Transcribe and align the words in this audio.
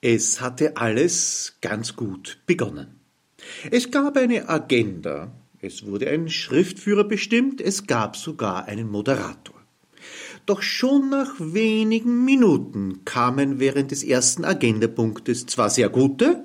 Es 0.00 0.40
hatte 0.40 0.76
alles 0.76 1.56
ganz 1.60 1.96
gut 1.96 2.38
begonnen. 2.46 3.00
Es 3.72 3.90
gab 3.90 4.16
eine 4.16 4.48
Agenda, 4.48 5.32
es 5.60 5.86
wurde 5.86 6.08
ein 6.08 6.28
Schriftführer 6.28 7.02
bestimmt, 7.02 7.60
es 7.60 7.88
gab 7.88 8.16
sogar 8.16 8.66
einen 8.66 8.88
Moderator. 8.88 9.56
Doch 10.46 10.62
schon 10.62 11.10
nach 11.10 11.34
wenigen 11.40 12.24
Minuten 12.24 13.04
kamen 13.04 13.58
während 13.58 13.90
des 13.90 14.04
ersten 14.04 14.44
Agendapunktes 14.44 15.46
zwar 15.46 15.68
sehr 15.68 15.88
gute, 15.88 16.44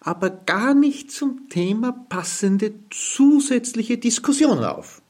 aber 0.00 0.30
gar 0.30 0.72
nicht 0.72 1.12
zum 1.12 1.50
Thema 1.50 1.92
passende 1.92 2.72
zusätzliche 2.88 3.98
Diskussionen 3.98 4.64
auf. 4.64 5.02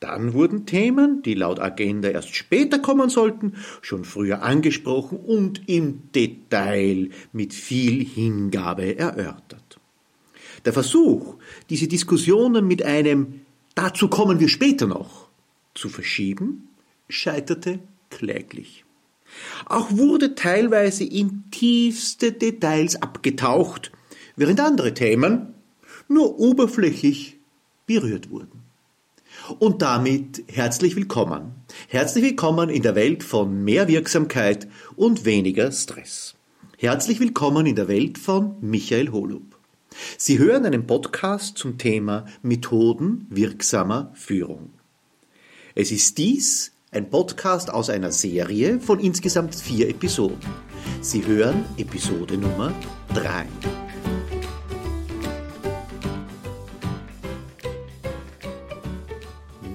Dann 0.00 0.32
wurden 0.32 0.64
Themen, 0.64 1.22
die 1.22 1.34
laut 1.34 1.58
Agenda 1.58 2.08
erst 2.08 2.34
später 2.34 2.78
kommen 2.78 3.10
sollten, 3.10 3.54
schon 3.82 4.04
früher 4.04 4.42
angesprochen 4.42 5.18
und 5.18 5.68
im 5.68 6.12
Detail 6.14 7.10
mit 7.32 7.52
viel 7.52 8.04
Hingabe 8.04 8.96
erörtert. 8.96 9.80
Der 10.64 10.72
Versuch, 10.72 11.36
diese 11.70 11.88
Diskussionen 11.88 12.66
mit 12.66 12.84
einem 12.84 13.40
Dazu 13.74 14.08
kommen 14.08 14.40
wir 14.40 14.48
später 14.48 14.88
noch 14.88 15.28
zu 15.72 15.88
verschieben, 15.88 16.68
scheiterte 17.08 17.78
kläglich. 18.10 18.84
Auch 19.66 19.92
wurde 19.92 20.34
teilweise 20.34 21.04
in 21.04 21.44
tiefste 21.52 22.32
Details 22.32 23.00
abgetaucht, 23.00 23.92
während 24.34 24.58
andere 24.58 24.94
Themen 24.94 25.54
nur 26.08 26.40
oberflächlich 26.40 27.36
berührt 27.86 28.30
wurden. 28.30 28.67
Und 29.58 29.82
damit 29.82 30.44
herzlich 30.48 30.96
willkommen. 30.96 31.52
Herzlich 31.88 32.24
willkommen 32.24 32.70
in 32.70 32.82
der 32.82 32.94
Welt 32.94 33.22
von 33.22 33.64
mehr 33.64 33.88
Wirksamkeit 33.88 34.68
und 34.96 35.24
weniger 35.24 35.72
Stress. 35.72 36.34
Herzlich 36.76 37.20
willkommen 37.20 37.66
in 37.66 37.76
der 37.76 37.88
Welt 37.88 38.18
von 38.18 38.56
Michael 38.60 39.10
Holub. 39.10 39.58
Sie 40.16 40.38
hören 40.38 40.66
einen 40.66 40.86
Podcast 40.86 41.58
zum 41.58 41.78
Thema 41.78 42.26
Methoden 42.42 43.26
wirksamer 43.30 44.12
Führung. 44.14 44.70
Es 45.74 45.90
ist 45.90 46.18
dies 46.18 46.72
ein 46.90 47.10
Podcast 47.10 47.70
aus 47.70 47.90
einer 47.90 48.12
Serie 48.12 48.80
von 48.80 48.98
insgesamt 49.00 49.54
vier 49.54 49.88
Episoden. 49.88 50.38
Sie 51.00 51.24
hören 51.24 51.64
Episode 51.76 52.36
Nummer 52.36 52.72
drei. 53.12 53.46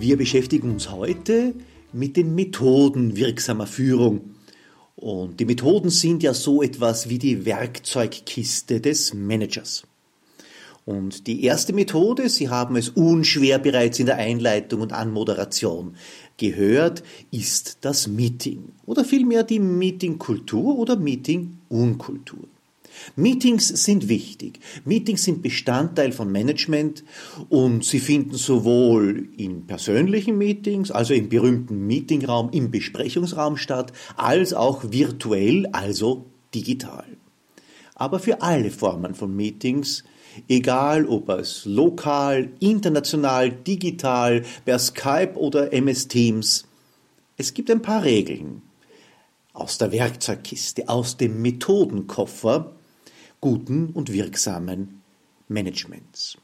Wir 0.03 0.17
beschäftigen 0.17 0.69
uns 0.69 0.91
heute 0.91 1.53
mit 1.93 2.17
den 2.17 2.35
Methoden 2.35 3.15
wirksamer 3.15 3.67
Führung. 3.67 4.35
Und 4.97 5.39
die 5.39 5.45
Methoden 5.45 5.89
sind 5.89 6.23
ja 6.23 6.33
so 6.33 6.61
etwas 6.61 7.07
wie 7.07 7.19
die 7.19 7.45
Werkzeugkiste 7.45 8.81
des 8.81 9.13
Managers. 9.13 9.83
Und 10.83 11.25
die 11.25 11.45
erste 11.45 11.71
Methode, 11.71 12.27
Sie 12.27 12.49
haben 12.49 12.75
es 12.75 12.89
unschwer 12.89 13.59
bereits 13.59 13.97
in 13.97 14.07
der 14.07 14.17
Einleitung 14.17 14.81
und 14.81 14.91
Anmoderation 14.91 15.95
gehört, 16.35 17.01
ist 17.31 17.77
das 17.79 18.09
Meeting 18.09 18.73
oder 18.85 19.05
vielmehr 19.05 19.43
die 19.43 19.59
Meetingkultur 19.59 20.77
oder 20.77 20.97
Meetingunkultur. 20.97 22.49
Meetings 23.15 23.67
sind 23.67 24.09
wichtig. 24.09 24.59
Meetings 24.85 25.23
sind 25.23 25.41
Bestandteil 25.41 26.11
von 26.11 26.31
Management 26.31 27.03
und 27.49 27.83
sie 27.83 27.99
finden 27.99 28.35
sowohl 28.35 29.29
in 29.37 29.65
persönlichen 29.67 30.37
Meetings, 30.37 30.91
also 30.91 31.13
im 31.13 31.29
berühmten 31.29 31.85
Meetingraum, 31.87 32.49
im 32.51 32.71
Besprechungsraum 32.71 33.57
statt, 33.57 33.93
als 34.15 34.53
auch 34.53 34.83
virtuell, 34.91 35.67
also 35.71 36.25
digital. 36.53 37.05
Aber 37.95 38.19
für 38.19 38.41
alle 38.41 38.71
Formen 38.71 39.15
von 39.15 39.35
Meetings, 39.35 40.03
egal 40.47 41.05
ob 41.05 41.29
es 41.29 41.65
lokal, 41.65 42.49
international, 42.59 43.51
digital, 43.51 44.43
per 44.65 44.79
Skype 44.79 45.33
oder 45.35 45.71
MS 45.71 46.07
Teams, 46.07 46.65
es 47.37 47.53
gibt 47.53 47.69
ein 47.71 47.81
paar 47.81 48.03
Regeln 48.03 48.61
aus 49.53 49.77
der 49.77 49.91
Werkzeugkiste, 49.91 50.89
aus 50.89 51.17
dem 51.17 51.41
Methodenkoffer, 51.41 52.71
guten 53.43 53.87
und 53.87 54.13
wirksamen 54.13 55.01
Managements. 55.49 56.37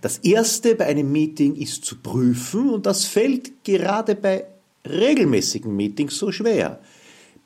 Das 0.00 0.18
Erste 0.18 0.74
bei 0.74 0.86
einem 0.86 1.12
Meeting 1.12 1.54
ist 1.54 1.84
zu 1.84 1.98
prüfen, 1.98 2.70
und 2.70 2.86
das 2.86 3.04
fällt 3.04 3.62
gerade 3.62 4.16
bei 4.16 4.44
regelmäßigen 4.84 5.74
Meetings 5.74 6.18
so 6.18 6.32
schwer. 6.32 6.80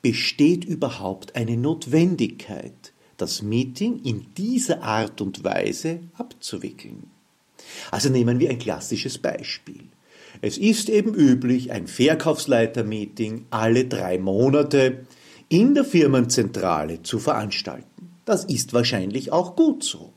Besteht 0.01 0.65
überhaupt 0.65 1.35
eine 1.35 1.55
Notwendigkeit, 1.55 2.91
das 3.17 3.43
Meeting 3.43 4.01
in 4.03 4.25
dieser 4.35 4.81
Art 4.81 5.21
und 5.21 5.43
Weise 5.43 5.99
abzuwickeln? 6.17 7.11
Also 7.91 8.09
nehmen 8.09 8.39
wir 8.39 8.49
ein 8.49 8.57
klassisches 8.57 9.19
Beispiel. 9.19 9.83
Es 10.41 10.57
ist 10.57 10.89
eben 10.89 11.13
üblich, 11.13 11.71
ein 11.71 11.85
Verkaufsleiter-Meeting 11.85 13.45
alle 13.51 13.85
drei 13.85 14.17
Monate 14.17 15.05
in 15.47 15.75
der 15.75 15.85
Firmenzentrale 15.85 17.03
zu 17.03 17.19
veranstalten. 17.19 18.08
Das 18.29 18.45
ist 18.45 18.73
wahrscheinlich 18.73 19.31
auch 19.31 19.55
gut 19.55 19.83
so. 19.83 20.13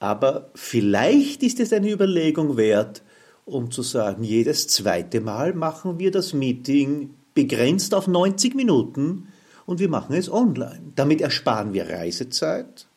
Aber 0.00 0.50
vielleicht 0.56 1.44
ist 1.44 1.60
es 1.60 1.72
eine 1.72 1.92
Überlegung 1.92 2.56
wert, 2.56 3.04
um 3.44 3.70
zu 3.70 3.82
sagen, 3.82 4.24
jedes 4.24 4.66
zweite 4.66 5.20
Mal 5.20 5.54
machen 5.54 6.00
wir 6.00 6.10
das 6.10 6.32
Meeting 6.32 7.10
begrenzt 7.32 7.94
auf 7.94 8.08
90 8.08 8.56
Minuten 8.56 9.28
und 9.64 9.78
wir 9.78 9.88
machen 9.88 10.16
es 10.16 10.28
online. 10.28 10.80
Damit 10.96 11.20
ersparen 11.20 11.72
wir 11.72 11.88
Reisezeit 11.88 12.88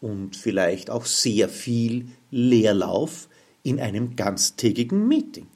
und 0.00 0.34
vielleicht 0.34 0.90
auch 0.90 1.04
sehr 1.04 1.48
viel 1.48 2.08
Leerlauf 2.32 3.28
in 3.62 3.78
einem 3.78 4.16
ganztägigen 4.16 5.06
Meeting. 5.06 5.46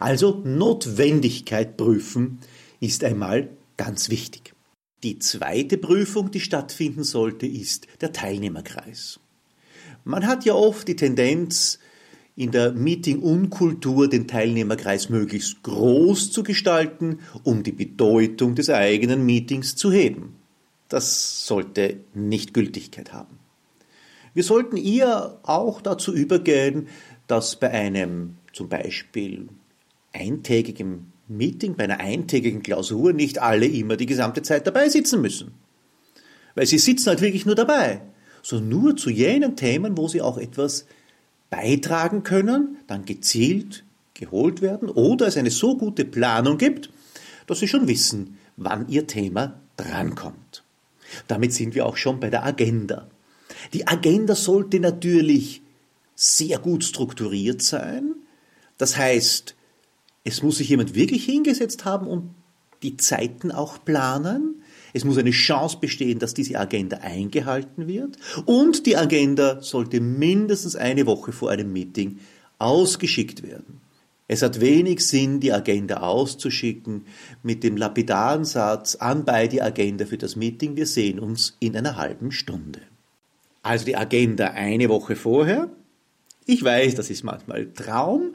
Also 0.00 0.40
Notwendigkeit 0.42 1.76
prüfen 1.76 2.40
ist 2.80 3.04
einmal 3.04 3.48
ganz 3.76 4.10
wichtig. 4.10 4.51
Die 5.02 5.18
zweite 5.18 5.78
Prüfung, 5.78 6.30
die 6.30 6.40
stattfinden 6.40 7.02
sollte, 7.02 7.46
ist 7.46 7.86
der 8.00 8.12
Teilnehmerkreis. 8.12 9.18
Man 10.04 10.26
hat 10.26 10.44
ja 10.44 10.54
oft 10.54 10.86
die 10.86 10.96
Tendenz, 10.96 11.78
in 12.34 12.50
der 12.50 12.72
Meeting-Unkultur 12.72 14.08
den 14.08 14.26
Teilnehmerkreis 14.26 15.10
möglichst 15.10 15.62
groß 15.62 16.30
zu 16.30 16.42
gestalten, 16.42 17.18
um 17.42 17.62
die 17.62 17.72
Bedeutung 17.72 18.54
des 18.54 18.70
eigenen 18.70 19.26
Meetings 19.26 19.76
zu 19.76 19.92
heben. 19.92 20.36
Das 20.88 21.46
sollte 21.46 22.00
nicht 22.14 22.54
Gültigkeit 22.54 23.12
haben. 23.12 23.38
Wir 24.34 24.44
sollten 24.44 24.78
eher 24.78 25.40
auch 25.42 25.82
dazu 25.82 26.14
übergehen, 26.14 26.88
dass 27.26 27.56
bei 27.56 27.70
einem 27.70 28.36
zum 28.52 28.68
Beispiel 28.68 29.48
eintägigen 30.12 31.11
Meeting, 31.36 31.74
bei 31.76 31.84
einer 31.84 32.00
eintägigen 32.00 32.62
Klausur 32.62 33.12
nicht 33.12 33.40
alle 33.40 33.66
immer 33.66 33.96
die 33.96 34.06
gesamte 34.06 34.42
Zeit 34.42 34.66
dabei 34.66 34.88
sitzen 34.88 35.20
müssen. 35.20 35.52
Weil 36.54 36.66
sie 36.66 36.78
sitzen 36.78 37.08
halt 37.08 37.20
wirklich 37.20 37.46
nur 37.46 37.54
dabei, 37.54 38.02
sondern 38.42 38.68
nur 38.68 38.96
zu 38.96 39.10
jenen 39.10 39.56
Themen, 39.56 39.96
wo 39.96 40.08
sie 40.08 40.20
auch 40.22 40.38
etwas 40.38 40.86
beitragen 41.50 42.22
können, 42.22 42.78
dann 42.86 43.04
gezielt 43.04 43.84
geholt 44.14 44.62
werden 44.62 44.88
oder 44.88 45.26
es 45.26 45.36
eine 45.36 45.50
so 45.50 45.76
gute 45.76 46.04
Planung 46.04 46.58
gibt, 46.58 46.90
dass 47.46 47.58
sie 47.58 47.68
schon 47.68 47.88
wissen, 47.88 48.38
wann 48.56 48.88
ihr 48.88 49.06
Thema 49.06 49.60
drankommt. 49.76 50.62
Damit 51.28 51.52
sind 51.52 51.74
wir 51.74 51.86
auch 51.86 51.96
schon 51.96 52.20
bei 52.20 52.30
der 52.30 52.44
Agenda. 52.44 53.08
Die 53.72 53.86
Agenda 53.86 54.34
sollte 54.34 54.80
natürlich 54.80 55.62
sehr 56.14 56.58
gut 56.58 56.84
strukturiert 56.84 57.62
sein. 57.62 58.14
Das 58.78 58.96
heißt, 58.96 59.54
es 60.24 60.42
muss 60.42 60.58
sich 60.58 60.68
jemand 60.68 60.94
wirklich 60.94 61.24
hingesetzt 61.24 61.84
haben 61.84 62.06
und 62.06 62.30
die 62.82 62.96
Zeiten 62.96 63.52
auch 63.52 63.84
planen. 63.84 64.62
Es 64.92 65.04
muss 65.04 65.18
eine 65.18 65.30
Chance 65.30 65.78
bestehen, 65.80 66.18
dass 66.18 66.34
diese 66.34 66.58
Agenda 66.58 66.98
eingehalten 66.98 67.86
wird. 67.86 68.16
Und 68.44 68.86
die 68.86 68.96
Agenda 68.96 69.62
sollte 69.62 70.00
mindestens 70.00 70.76
eine 70.76 71.06
Woche 71.06 71.32
vor 71.32 71.50
einem 71.50 71.72
Meeting 71.72 72.18
ausgeschickt 72.58 73.42
werden. 73.42 73.80
Es 74.28 74.42
hat 74.42 74.60
wenig 74.60 75.06
Sinn, 75.06 75.40
die 75.40 75.52
Agenda 75.52 75.98
auszuschicken 75.98 77.06
mit 77.42 77.64
dem 77.64 77.76
lapidaren 77.76 78.44
Satz 78.44 78.94
an 78.94 79.24
bei 79.24 79.46
die 79.46 79.60
Agenda 79.60 80.06
für 80.06 80.16
das 80.16 80.36
Meeting, 80.36 80.76
wir 80.76 80.86
sehen 80.86 81.18
uns 81.18 81.56
in 81.60 81.76
einer 81.76 81.96
halben 81.96 82.32
Stunde. 82.32 82.80
Also 83.62 83.84
die 83.84 83.96
Agenda 83.96 84.46
eine 84.52 84.88
Woche 84.88 85.16
vorher. 85.16 85.68
Ich 86.46 86.64
weiß, 86.64 86.94
das 86.94 87.10
ist 87.10 87.24
manchmal 87.24 87.72
Traum, 87.72 88.34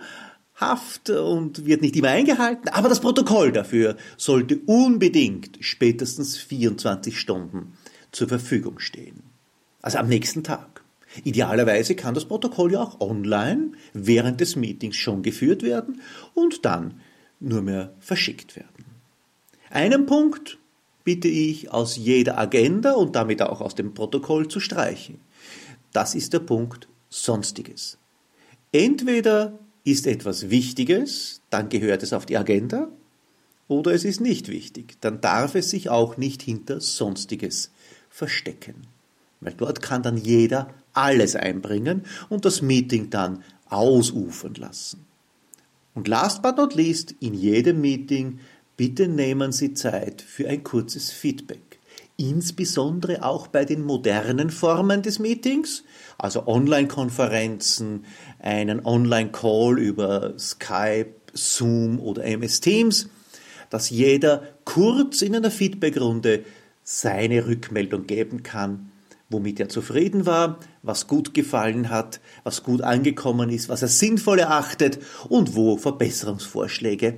Haft 0.58 1.12
und 1.12 1.66
wird 1.68 1.82
nicht 1.82 1.96
immer 1.96 2.10
eingehalten, 2.10 2.70
aber 2.70 2.90
das 2.90 3.00
Protokoll 3.00 3.52
dafür 3.52 3.96
sollte 4.18 4.60
unbedingt 4.66 5.58
spätestens 5.60 6.38
24 6.38 7.20
Stunden 7.20 7.74
zur 8.12 8.28
Verfügung 8.28 8.80
stehen. 8.80 9.22
Also 9.84 10.00
am 10.00 10.08
nächsten 10.08 10.44
Tag. 10.44 10.84
Idealerweise 11.24 11.96
kann 11.96 12.16
das 12.16 12.26
Protokoll 12.26 12.74
ja 12.74 12.82
auch 12.82 13.00
online 13.00 13.74
während 13.94 14.42
des 14.42 14.56
Meetings 14.56 14.96
schon 14.96 15.22
geführt 15.22 15.62
werden 15.62 16.02
und 16.34 16.66
dann 16.66 17.02
nur 17.40 17.62
mehr 17.62 17.94
verschickt 18.00 18.56
werden. 18.56 18.86
Einen 19.70 20.08
Punkt 20.08 20.58
bitte 21.04 21.28
ich 21.28 21.72
aus 21.72 21.98
jeder 21.98 22.38
Agenda 22.38 22.94
und 22.94 23.16
damit 23.16 23.42
auch 23.42 23.62
aus 23.62 23.76
dem 23.76 23.94
Protokoll 23.94 24.48
zu 24.48 24.60
streichen. 24.60 25.20
Das 25.94 26.16
ist 26.16 26.34
der 26.34 26.40
Punkt 26.40 26.88
Sonstiges. 27.10 27.98
Entweder 28.72 29.58
ist 29.88 30.06
etwas 30.06 30.50
Wichtiges, 30.50 31.42
dann 31.50 31.70
gehört 31.70 32.04
es 32.04 32.12
auf 32.12 32.26
die 32.26 32.38
Agenda, 32.38 32.90
oder 33.70 33.94
es 33.94 34.04
ist 34.04 34.20
nicht 34.20 34.50
wichtig, 34.50 34.98
dann 35.00 35.22
darf 35.22 35.56
es 35.56 35.70
sich 35.70 35.90
auch 35.90 36.18
nicht 36.18 36.42
hinter 36.42 36.82
Sonstiges 36.82 37.72
verstecken. 38.10 38.76
Weil 39.40 39.54
dort 39.54 39.82
kann 39.82 40.04
dann 40.04 40.18
jeder 40.18 40.74
alles 40.94 41.36
einbringen 41.38 42.06
und 42.28 42.44
das 42.44 42.62
Meeting 42.62 43.10
dann 43.10 43.44
ausufern 43.70 44.56
lassen. 44.56 45.06
Und 45.94 46.08
last 46.08 46.42
but 46.42 46.58
not 46.58 46.76
least, 46.76 47.16
in 47.22 47.34
jedem 47.34 47.80
Meeting 47.80 48.40
bitte 48.76 49.08
nehmen 49.08 49.54
Sie 49.54 49.74
Zeit 49.74 50.22
für 50.22 50.50
ein 50.50 50.64
kurzes 50.64 51.12
Feedback. 51.12 51.67
Insbesondere 52.20 53.24
auch 53.24 53.46
bei 53.46 53.64
den 53.64 53.84
modernen 53.84 54.50
Formen 54.50 55.04
des 55.04 55.20
Meetings, 55.20 55.84
also 56.18 56.48
Online-Konferenzen, 56.48 58.06
einen 58.40 58.84
Online-Call 58.84 59.78
über 59.78 60.34
Skype, 60.40 61.14
Zoom 61.34 62.00
oder 62.00 62.24
MS 62.24 62.60
Teams, 62.60 63.10
dass 63.70 63.92
jeder 63.92 64.48
kurz 64.66 65.22
in 65.22 65.36
einer 65.36 65.52
Feedbackrunde 65.52 66.44
seine 66.84 67.46
Rückmeldung 67.46 68.08
geben 68.08 68.42
kann, 68.42 68.92
womit 69.30 69.60
er 69.60 69.70
zufrieden 69.70 70.26
war, 70.26 70.58
was 70.82 71.06
gut 71.06 71.36
gefallen 71.36 71.92
hat, 71.92 72.20
was 72.44 72.64
gut 72.64 72.82
angekommen 72.82 73.52
ist, 73.52 73.70
was 73.70 73.84
er 73.84 73.90
sinnvoll 73.90 74.40
erachtet 74.40 74.98
und 75.30 75.56
wo 75.56 75.78
Verbesserungsvorschläge 75.78 77.18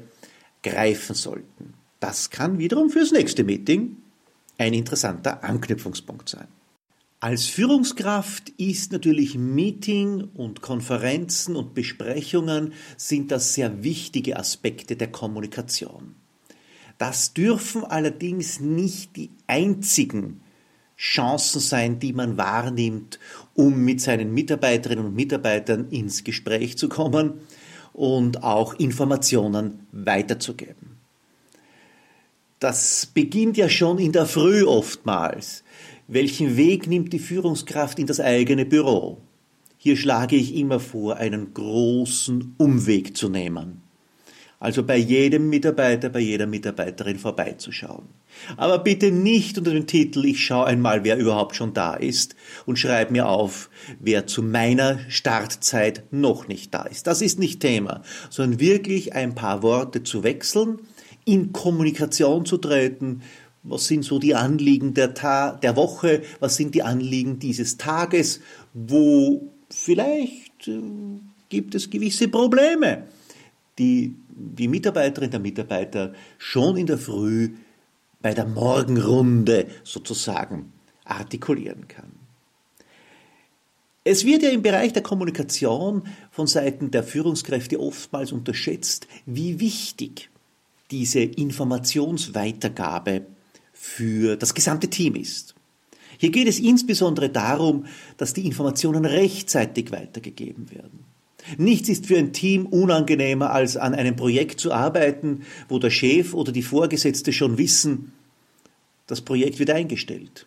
greifen 0.62 1.16
sollten. 1.16 1.76
Das 2.02 2.32
kann 2.32 2.60
wiederum 2.60 2.90
fürs 2.90 3.14
nächste 3.14 3.46
Meeting 3.46 3.96
ein 4.60 4.74
interessanter 4.74 5.44
Anknüpfungspunkt 5.44 6.30
sein. 6.30 6.48
Als 7.22 7.48
Führungskraft 7.48 8.50
ist 8.58 8.94
natürlich 8.94 9.38
Meeting 9.38 10.30
und 10.36 10.62
Konferenzen 10.62 11.58
und 11.58 11.74
Besprechungen 11.74 12.74
sind 12.96 13.32
das 13.32 13.54
sehr 13.54 13.84
wichtige 13.84 14.38
Aspekte 14.38 14.96
der 14.96 15.12
Kommunikation. 15.12 16.16
Das 16.98 17.34
dürfen 17.34 17.84
allerdings 17.84 18.60
nicht 18.60 19.16
die 19.16 19.32
einzigen 19.48 20.42
Chancen 20.98 21.62
sein, 21.62 22.00
die 22.00 22.14
man 22.14 22.38
wahrnimmt, 22.38 23.20
um 23.54 23.84
mit 23.84 24.02
seinen 24.02 24.34
Mitarbeiterinnen 24.34 25.06
und 25.06 25.16
Mitarbeitern 25.16 25.90
ins 25.90 26.24
Gespräch 26.26 26.78
zu 26.78 26.90
kommen 26.90 27.42
und 27.94 28.44
auch 28.44 28.74
Informationen 28.76 29.88
weiterzugeben. 29.92 30.89
Das 32.60 33.06
beginnt 33.06 33.56
ja 33.56 33.70
schon 33.70 34.00
in 34.00 34.12
der 34.12 34.26
Früh 34.26 34.66
oftmals. 34.66 35.64
Welchen 36.10 36.58
Weg 36.58 36.88
nimmt 36.88 37.14
die 37.14 37.20
Führungskraft 37.20 38.00
in 38.00 38.06
das 38.06 38.20
eigene 38.20 38.66
Büro? 38.66 39.20
Hier 39.78 39.96
schlage 39.96 40.36
ich 40.36 40.54
immer 40.56 40.82
vor, 40.82 41.16
einen 41.16 41.54
großen 41.54 42.56
Umweg 42.58 43.16
zu 43.16 43.30
nehmen. 43.30 43.84
Also 44.60 44.84
bei 44.84 44.98
jedem 44.98 45.48
Mitarbeiter, 45.48 46.10
bei 46.10 46.20
jeder 46.20 46.48
Mitarbeiterin 46.48 47.18
vorbeizuschauen. 47.18 48.10
Aber 48.58 48.80
bitte 48.80 49.10
nicht 49.10 49.58
unter 49.58 49.72
dem 49.72 49.88
Titel 49.88 50.26
Ich 50.26 50.46
schaue 50.46 50.66
einmal, 50.66 51.06
wer 51.06 51.18
überhaupt 51.18 51.56
schon 51.56 51.74
da 51.74 51.94
ist 51.94 52.36
und 52.66 52.78
schreibe 52.78 53.14
mir 53.14 53.30
auf, 53.30 53.70
wer 54.02 54.28
zu 54.28 54.44
meiner 54.44 55.00
Startzeit 55.08 56.04
noch 56.12 56.50
nicht 56.50 56.74
da 56.74 56.82
ist. 56.82 57.08
Das 57.08 57.22
ist 57.22 57.40
nicht 57.40 57.62
Thema, 57.62 58.02
sondern 58.30 58.60
wirklich 58.60 59.14
ein 59.14 59.34
paar 59.34 59.64
Worte 59.64 60.04
zu 60.04 60.24
wechseln, 60.24 60.80
in 61.30 61.54
Kommunikation 61.54 62.46
zu 62.46 62.58
treten. 62.58 63.22
Was 63.64 63.88
sind 63.88 64.04
so 64.04 64.20
die 64.20 64.36
Anliegen 64.36 64.94
der, 64.94 65.14
Ta 65.14 65.52
der 65.52 65.76
Woche? 65.76 66.24
Was 66.40 66.56
sind 66.56 66.76
die 66.76 66.84
Anliegen 66.84 67.40
dieses 67.40 67.78
Tages? 67.78 68.42
Wo 68.74 69.52
vielleicht 69.70 70.68
äh, 70.68 70.82
gibt 71.50 71.76
es 71.76 71.90
gewisse 71.90 72.28
Probleme, 72.28 73.04
die 73.78 74.16
die 74.30 74.68
Mitarbeiterin, 74.68 75.32
der 75.32 75.40
Mitarbeiter 75.40 76.14
schon 76.38 76.78
in 76.78 76.88
der 76.88 76.98
Früh 76.98 77.50
bei 78.22 78.34
der 78.34 78.46
Morgenrunde 78.46 79.68
sozusagen 79.84 80.72
artikulieren 81.04 81.88
kann. 81.88 82.12
Es 84.04 84.26
wird 84.26 84.44
ja 84.44 84.50
im 84.50 84.62
Bereich 84.62 84.94
der 84.94 85.04
Kommunikation 85.04 86.04
von 86.32 86.48
Seiten 86.48 86.90
der 86.90 87.04
Führungskräfte 87.04 87.80
oftmals 87.80 88.32
unterschätzt, 88.32 89.08
wie 89.26 89.60
wichtig 89.60 90.30
diese 90.92 91.22
Informationsweitergabe 91.22 93.26
für 93.74 94.36
das 94.36 94.54
gesamte 94.54 94.90
Team 94.90 95.16
ist. 95.16 95.56
Hier 96.18 96.32
geht 96.32 96.48
es 96.48 96.60
insbesondere 96.60 97.30
darum, 97.30 97.86
dass 98.18 98.34
die 98.34 98.46
Informationen 98.46 99.06
rechtzeitig 99.06 99.92
weitergegeben 99.92 100.70
werden. 100.72 101.06
Nichts 101.58 101.90
ist 101.90 102.08
für 102.08 102.18
ein 102.18 102.34
Team 102.34 102.66
unangenehmer, 102.66 103.52
als 103.52 103.78
an 103.78 103.96
einem 103.96 104.16
Projekt 104.16 104.60
zu 104.60 104.74
arbeiten, 104.74 105.44
wo 105.70 105.80
der 105.80 105.90
Chef 105.90 106.34
oder 106.34 106.52
die 106.52 106.62
Vorgesetzte 106.62 107.32
schon 107.32 107.58
wissen, 107.58 108.12
das 109.08 109.22
Projekt 109.22 109.60
wird 109.60 109.72
eingestellt. 109.72 110.46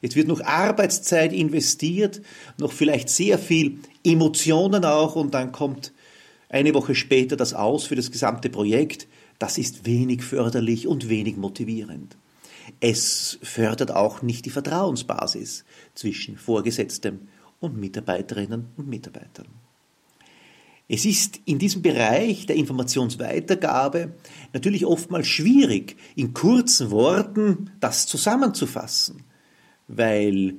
Es 0.00 0.16
wird 0.16 0.28
noch 0.28 0.40
Arbeitszeit 0.40 1.32
investiert, 1.32 2.22
noch 2.58 2.72
vielleicht 2.72 3.08
sehr 3.08 3.38
viel 3.38 3.78
Emotionen 4.04 4.84
auch 4.84 5.16
und 5.16 5.34
dann 5.34 5.52
kommt 5.52 5.92
eine 6.48 6.74
Woche 6.74 6.94
später 6.94 7.36
das 7.36 7.54
Aus 7.54 7.84
für 7.84 7.96
das 7.96 8.10
gesamte 8.10 8.50
Projekt. 8.50 9.06
Das 9.42 9.58
ist 9.58 9.86
wenig 9.86 10.22
förderlich 10.22 10.86
und 10.86 11.08
wenig 11.08 11.36
motivierend. 11.36 12.16
Es 12.78 13.40
fördert 13.42 13.90
auch 13.90 14.22
nicht 14.22 14.46
die 14.46 14.50
Vertrauensbasis 14.50 15.64
zwischen 15.96 16.36
Vorgesetztem 16.36 17.26
und 17.58 17.76
Mitarbeiterinnen 17.76 18.68
und 18.76 18.86
Mitarbeitern. 18.86 19.48
Es 20.86 21.04
ist 21.04 21.40
in 21.44 21.58
diesem 21.58 21.82
Bereich 21.82 22.46
der 22.46 22.54
Informationsweitergabe 22.54 24.14
natürlich 24.52 24.86
oftmals 24.86 25.26
schwierig, 25.26 25.96
in 26.14 26.34
kurzen 26.34 26.92
Worten 26.92 27.72
das 27.80 28.06
zusammenzufassen, 28.06 29.24
weil 29.88 30.54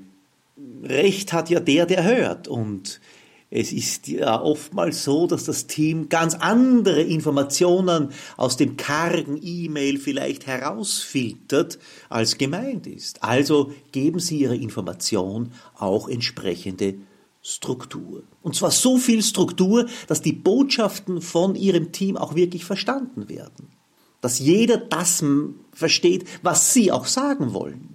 Recht 0.83 1.31
hat 1.31 1.49
ja 1.49 1.61
der, 1.61 1.85
der 1.85 2.03
hört 2.03 2.49
und 2.49 2.99
es 3.55 3.71
ist 3.71 4.07
ja 4.07 4.41
oftmals 4.41 5.03
so, 5.03 5.27
dass 5.27 5.43
das 5.43 5.67
Team 5.67 6.09
ganz 6.09 6.33
andere 6.33 7.03
Informationen 7.03 8.09
aus 8.35 8.57
dem 8.57 8.77
kargen 8.77 9.39
E-Mail 9.43 9.99
vielleicht 9.99 10.47
herausfiltert, 10.47 11.77
als 12.09 12.39
gemeint 12.39 12.87
ist. 12.87 13.21
Also 13.21 13.71
geben 13.91 14.19
Sie 14.19 14.39
Ihre 14.39 14.55
Information 14.55 15.51
auch 15.75 16.09
entsprechende 16.09 16.95
Struktur. 17.43 18.23
Und 18.41 18.55
zwar 18.55 18.71
so 18.71 18.97
viel 18.97 19.21
Struktur, 19.21 19.85
dass 20.07 20.23
die 20.23 20.33
Botschaften 20.33 21.21
von 21.21 21.53
ihrem 21.53 21.91
Team 21.91 22.17
auch 22.17 22.33
wirklich 22.33 22.65
verstanden 22.65 23.29
werden. 23.29 23.67
Dass 24.19 24.39
jeder 24.39 24.77
das 24.77 25.23
versteht, 25.73 26.25
was 26.41 26.73
sie 26.73 26.91
auch 26.91 27.05
sagen 27.05 27.53
wollen. 27.53 27.92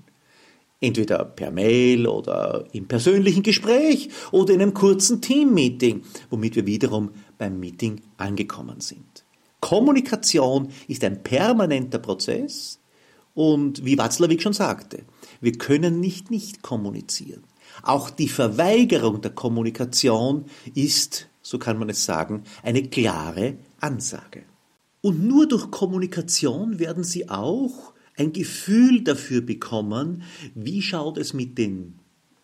Entweder 0.81 1.25
per 1.25 1.51
Mail 1.51 2.07
oder 2.07 2.67
im 2.73 2.87
persönlichen 2.87 3.43
Gespräch 3.43 4.11
oder 4.31 4.55
in 4.55 4.63
einem 4.63 4.75
kurzen 4.75 5.21
Teammeeting, 5.21 6.03
womit 6.31 6.55
wir 6.55 6.67
wiederum 6.67 7.11
beim 7.37 7.59
Meeting 7.59 8.01
angekommen 8.17 8.81
sind. 8.81 9.25
Kommunikation 9.61 10.69
ist 10.87 11.03
ein 11.03 11.23
permanenter 11.23 11.99
Prozess 11.99 12.79
und 13.35 13.85
wie 13.85 13.99
Watzlawick 13.99 14.41
schon 14.41 14.53
sagte, 14.53 15.05
wir 15.41 15.53
können 15.53 16.01
nicht 16.01 16.31
nicht 16.31 16.63
kommunizieren. 16.63 17.43
Auch 17.83 18.11
die 18.11 18.29
Verweigerung 18.29 19.21
der 19.21 19.33
Kommunikation 19.33 20.47
ist, 20.75 21.29
so 21.43 21.59
kann 21.59 21.79
man 21.79 21.89
es 21.89 22.05
sagen, 22.05 22.45
eine 22.63 22.83
klare 22.83 23.57
Ansage. 23.81 24.45
Und 25.01 25.25
nur 25.25 25.47
durch 25.47 25.71
Kommunikation 25.71 26.79
werden 26.79 27.05
Sie 27.05 27.29
auch 27.29 27.93
ein 28.19 28.33
Gefühl 28.33 29.03
dafür 29.03 29.41
bekommen, 29.41 30.23
wie 30.55 30.83
schaut 30.83 31.19
es 31.19 31.33
mit 31.33 31.57
dem 31.57 31.95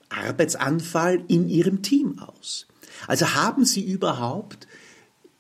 Arbeitsanfall 0.09 1.25
in 1.29 1.49
Ihrem 1.49 1.83
Team 1.83 2.21
aus. 2.21 2.67
Also 3.07 3.35
haben 3.35 3.65
Sie 3.65 3.83
überhaupt 3.83 4.69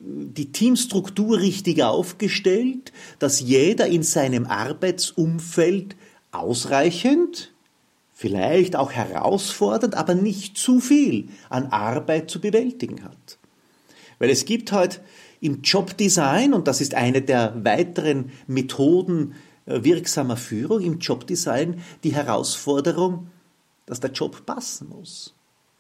die 0.01 0.53
Teamstruktur 0.53 1.39
richtig 1.39 1.83
aufgestellt, 1.83 2.93
dass 3.19 3.41
jeder 3.41 3.87
in 3.87 4.03
seinem 4.03 4.47
Arbeitsumfeld 4.47 5.97
ausreichend 6.33 7.53
vielleicht 8.13 8.77
auch 8.77 8.93
herausfordernd, 8.93 9.95
aber 9.95 10.15
nicht 10.15 10.59
zu 10.59 10.81
viel 10.81 11.29
an 11.49 11.67
Arbeit 11.67 12.31
zu 12.31 12.41
bewältigen 12.41 13.05
hat. 13.05 13.39
Weil 14.19 14.31
es 14.31 14.45
gibt 14.45 14.73
halt 14.73 15.01
im 15.41 15.63
Jobdesign, 15.63 16.55
und 16.55 16.69
das 16.69 16.81
ist 16.81 16.95
eine 16.95 17.23
der 17.23 17.65
weiteren 17.65 18.33
Methoden 18.47 19.33
äh, 19.33 19.35
wirksamer 19.67 20.37
Führung, 20.37 20.81
im 20.81 20.99
Jobdesign 20.99 21.83
die 22.03 22.15
Herausforderung, 22.15 23.29
dass 23.87 24.01
der 24.01 24.13
Job 24.13 24.45
passen 24.47 24.89
muss. 24.89 25.35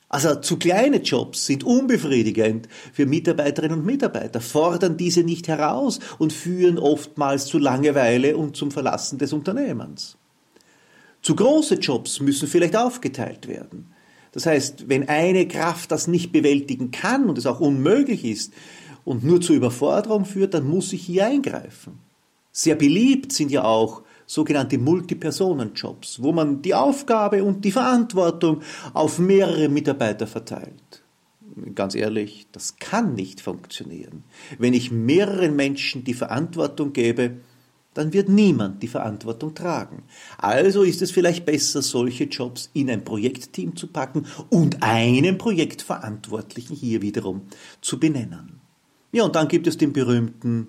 Also 0.08 0.36
zu 0.36 0.58
kleine 0.58 0.98
Jobs 0.98 1.46
sind 1.46 1.64
unbefriedigend 1.64 2.68
für 2.92 3.04
Mitarbeiterinnen 3.04 3.80
und 3.80 3.86
Mitarbeiter, 3.86 4.40
fordern 4.40 4.96
diese 4.96 5.24
nicht 5.24 5.48
heraus 5.48 5.98
und 6.18 6.32
führen 6.32 6.78
oftmals 6.78 7.46
zu 7.46 7.58
Langeweile 7.58 8.36
und 8.36 8.56
zum 8.56 8.70
Verlassen 8.70 9.18
des 9.18 9.32
Unternehmens. 9.32 10.16
Zu 11.20 11.34
große 11.34 11.76
Jobs 11.76 12.20
müssen 12.20 12.46
vielleicht 12.46 12.76
aufgeteilt 12.76 13.48
werden. 13.48 13.92
Das 14.30 14.46
heißt, 14.46 14.88
wenn 14.88 15.08
eine 15.08 15.48
Kraft 15.48 15.90
das 15.90 16.06
nicht 16.06 16.32
bewältigen 16.32 16.90
kann 16.90 17.28
und 17.28 17.38
es 17.38 17.46
auch 17.46 17.60
unmöglich 17.60 18.24
ist 18.24 18.52
und 19.04 19.24
nur 19.24 19.40
zur 19.40 19.56
Überforderung 19.56 20.26
führt, 20.26 20.54
dann 20.54 20.68
muss 20.68 20.92
ich 20.92 21.02
hier 21.02 21.26
eingreifen. 21.26 21.98
Sehr 22.56 22.76
beliebt 22.76 23.32
sind 23.32 23.50
ja 23.50 23.64
auch 23.64 24.02
sogenannte 24.26 24.78
Multipersonenjobs, 24.78 26.22
wo 26.22 26.30
man 26.30 26.62
die 26.62 26.72
Aufgabe 26.72 27.42
und 27.42 27.64
die 27.64 27.72
Verantwortung 27.72 28.62
auf 28.92 29.18
mehrere 29.18 29.68
Mitarbeiter 29.68 30.28
verteilt. 30.28 31.02
Ganz 31.74 31.96
ehrlich, 31.96 32.46
das 32.52 32.76
kann 32.76 33.14
nicht 33.14 33.40
funktionieren. 33.40 34.22
Wenn 34.56 34.72
ich 34.72 34.92
mehreren 34.92 35.56
Menschen 35.56 36.04
die 36.04 36.14
Verantwortung 36.14 36.92
gebe, 36.92 37.38
dann 37.92 38.12
wird 38.12 38.28
niemand 38.28 38.84
die 38.84 38.88
Verantwortung 38.88 39.56
tragen. 39.56 40.04
Also 40.38 40.84
ist 40.84 41.02
es 41.02 41.10
vielleicht 41.10 41.44
besser, 41.44 41.82
solche 41.82 42.24
Jobs 42.24 42.70
in 42.72 42.88
ein 42.88 43.04
Projektteam 43.04 43.74
zu 43.74 43.88
packen 43.88 44.26
und 44.48 44.80
einen 44.80 45.38
Projektverantwortlichen 45.38 46.76
hier 46.76 47.02
wiederum 47.02 47.42
zu 47.80 47.98
benennen. 47.98 48.60
Ja, 49.10 49.24
und 49.24 49.34
dann 49.34 49.48
gibt 49.48 49.66
es 49.66 49.76
den 49.76 49.92
berühmten 49.92 50.68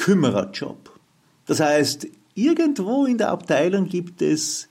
Kümmererjob. 0.00 0.98
Das 1.44 1.60
heißt, 1.60 2.06
irgendwo 2.34 3.04
in 3.04 3.18
der 3.18 3.28
Abteilung 3.28 3.86
gibt 3.86 4.22
es 4.22 4.68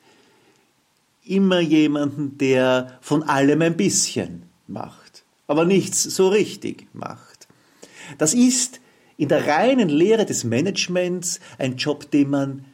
immer 1.23 1.59
jemanden, 1.59 2.39
der 2.39 2.97
von 2.99 3.21
allem 3.21 3.61
ein 3.61 3.77
bisschen 3.77 4.49
macht, 4.65 5.23
aber 5.45 5.65
nichts 5.65 6.01
so 6.01 6.29
richtig 6.29 6.87
macht. 6.93 7.47
Das 8.17 8.33
ist 8.33 8.81
in 9.17 9.29
der 9.29 9.45
reinen 9.45 9.89
Lehre 9.89 10.25
des 10.25 10.45
Managements 10.45 11.39
ein 11.59 11.75
Job, 11.75 12.09
den 12.09 12.31
man 12.31 12.65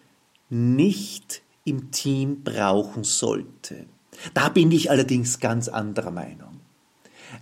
nicht 0.49 1.41
im 1.65 1.91
Team 1.91 2.41
brauchen 2.45 3.03
sollte. 3.03 3.85
Da 4.33 4.47
bin 4.47 4.71
ich 4.71 4.89
allerdings 4.89 5.41
ganz 5.41 5.67
anderer 5.67 6.11
Meinung. 6.11 6.61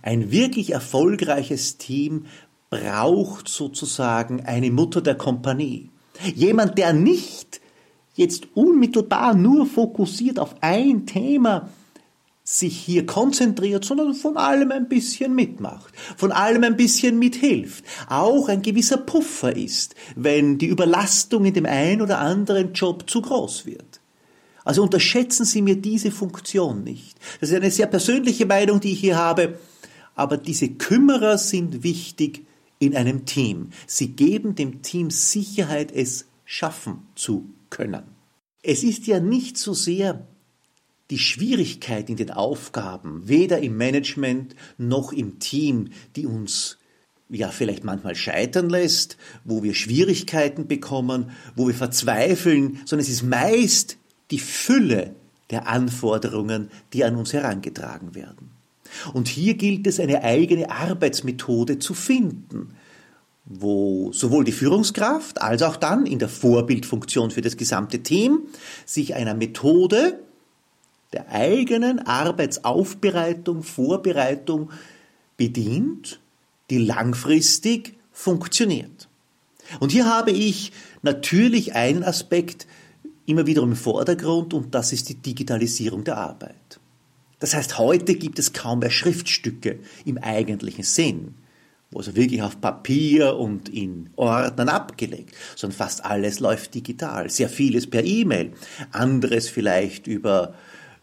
Ein 0.02 0.32
wirklich 0.32 0.72
erfolgreiches 0.72 1.78
Team 1.78 2.26
braucht 2.74 3.48
sozusagen 3.48 4.44
eine 4.46 4.70
Mutter 4.70 5.00
der 5.00 5.14
Kompanie. 5.14 5.90
Jemand, 6.34 6.76
der 6.76 6.92
nicht 6.92 7.60
jetzt 8.14 8.48
unmittelbar 8.54 9.34
nur 9.34 9.66
fokussiert 9.66 10.40
auf 10.40 10.56
ein 10.60 11.06
Thema 11.06 11.68
sich 12.42 12.76
hier 12.76 13.06
konzentriert, 13.06 13.84
sondern 13.84 14.12
von 14.12 14.36
allem 14.36 14.72
ein 14.72 14.88
bisschen 14.88 15.34
mitmacht, 15.34 15.94
von 16.16 16.30
allem 16.30 16.64
ein 16.64 16.76
bisschen 16.76 17.18
mithilft, 17.18 17.84
auch 18.08 18.48
ein 18.48 18.60
gewisser 18.60 18.98
Puffer 18.98 19.56
ist, 19.56 19.94
wenn 20.16 20.58
die 20.58 20.66
Überlastung 20.66 21.44
in 21.44 21.54
dem 21.54 21.66
einen 21.66 22.02
oder 22.02 22.18
anderen 22.18 22.72
Job 22.72 23.08
zu 23.08 23.22
groß 23.22 23.66
wird. 23.66 24.00
Also 24.64 24.82
unterschätzen 24.82 25.44
Sie 25.44 25.62
mir 25.62 25.76
diese 25.76 26.10
Funktion 26.10 26.82
nicht. 26.84 27.18
Das 27.40 27.50
ist 27.50 27.56
eine 27.56 27.70
sehr 27.70 27.86
persönliche 27.86 28.46
Meinung, 28.46 28.80
die 28.80 28.92
ich 28.92 29.00
hier 29.00 29.16
habe, 29.16 29.58
aber 30.14 30.36
diese 30.36 30.68
Kümmerer 30.68 31.38
sind 31.38 31.82
wichtig 31.82 32.46
in 32.78 32.96
einem 32.96 33.24
Team. 33.24 33.70
Sie 33.86 34.08
geben 34.08 34.54
dem 34.54 34.82
Team 34.82 35.10
Sicherheit, 35.10 35.92
es 35.92 36.26
schaffen 36.44 37.06
zu 37.14 37.50
können. 37.70 38.04
Es 38.62 38.82
ist 38.82 39.06
ja 39.06 39.20
nicht 39.20 39.58
so 39.58 39.74
sehr 39.74 40.26
die 41.10 41.18
Schwierigkeit 41.18 42.08
in 42.08 42.16
den 42.16 42.30
Aufgaben, 42.30 43.28
weder 43.28 43.58
im 43.60 43.76
Management 43.76 44.56
noch 44.78 45.12
im 45.12 45.38
Team, 45.38 45.90
die 46.16 46.26
uns 46.26 46.78
ja 47.28 47.48
vielleicht 47.48 47.84
manchmal 47.84 48.14
scheitern 48.14 48.70
lässt, 48.70 49.16
wo 49.44 49.62
wir 49.62 49.74
Schwierigkeiten 49.74 50.66
bekommen, 50.66 51.30
wo 51.56 51.66
wir 51.66 51.74
verzweifeln, 51.74 52.80
sondern 52.84 53.04
es 53.04 53.12
ist 53.12 53.22
meist 53.22 53.98
die 54.30 54.38
Fülle 54.38 55.14
der 55.50 55.68
Anforderungen, 55.68 56.70
die 56.92 57.04
an 57.04 57.16
uns 57.16 57.32
herangetragen 57.32 58.14
werden. 58.14 58.53
Und 59.12 59.28
hier 59.28 59.54
gilt 59.54 59.86
es, 59.86 60.00
eine 60.00 60.22
eigene 60.22 60.70
Arbeitsmethode 60.70 61.78
zu 61.78 61.94
finden, 61.94 62.74
wo 63.44 64.12
sowohl 64.12 64.44
die 64.44 64.52
Führungskraft 64.52 65.40
als 65.40 65.62
auch 65.62 65.76
dann 65.76 66.06
in 66.06 66.18
der 66.18 66.28
Vorbildfunktion 66.28 67.30
für 67.30 67.42
das 67.42 67.56
gesamte 67.56 68.02
Team 68.02 68.44
sich 68.86 69.14
einer 69.14 69.34
Methode 69.34 70.18
der 71.12 71.30
eigenen 71.30 72.00
Arbeitsaufbereitung, 72.00 73.62
Vorbereitung 73.62 74.70
bedient, 75.36 76.20
die 76.70 76.78
langfristig 76.78 77.94
funktioniert. 78.12 79.08
Und 79.80 79.92
hier 79.92 80.06
habe 80.06 80.30
ich 80.30 80.72
natürlich 81.02 81.74
einen 81.74 82.02
Aspekt 82.02 82.66
immer 83.26 83.46
wieder 83.46 83.62
im 83.62 83.76
Vordergrund 83.76 84.54
und 84.54 84.74
das 84.74 84.92
ist 84.92 85.08
die 85.08 85.14
Digitalisierung 85.14 86.04
der 86.04 86.18
Arbeit. 86.18 86.80
Das 87.38 87.54
heißt, 87.54 87.78
heute 87.78 88.14
gibt 88.14 88.38
es 88.38 88.52
kaum 88.52 88.78
mehr 88.78 88.90
Schriftstücke 88.90 89.78
im 90.04 90.18
eigentlichen 90.18 90.84
Sinn, 90.84 91.34
wo 91.90 91.98
also 91.98 92.16
wirklich 92.16 92.42
auf 92.42 92.60
Papier 92.60 93.36
und 93.36 93.68
in 93.68 94.10
Ordnern 94.16 94.68
abgelegt, 94.68 95.34
sondern 95.56 95.76
fast 95.76 96.04
alles 96.04 96.40
läuft 96.40 96.74
digital, 96.74 97.30
sehr 97.30 97.48
vieles 97.48 97.88
per 97.88 98.04
E-Mail, 98.04 98.52
anderes 98.92 99.48
vielleicht 99.48 100.06
über 100.06 100.54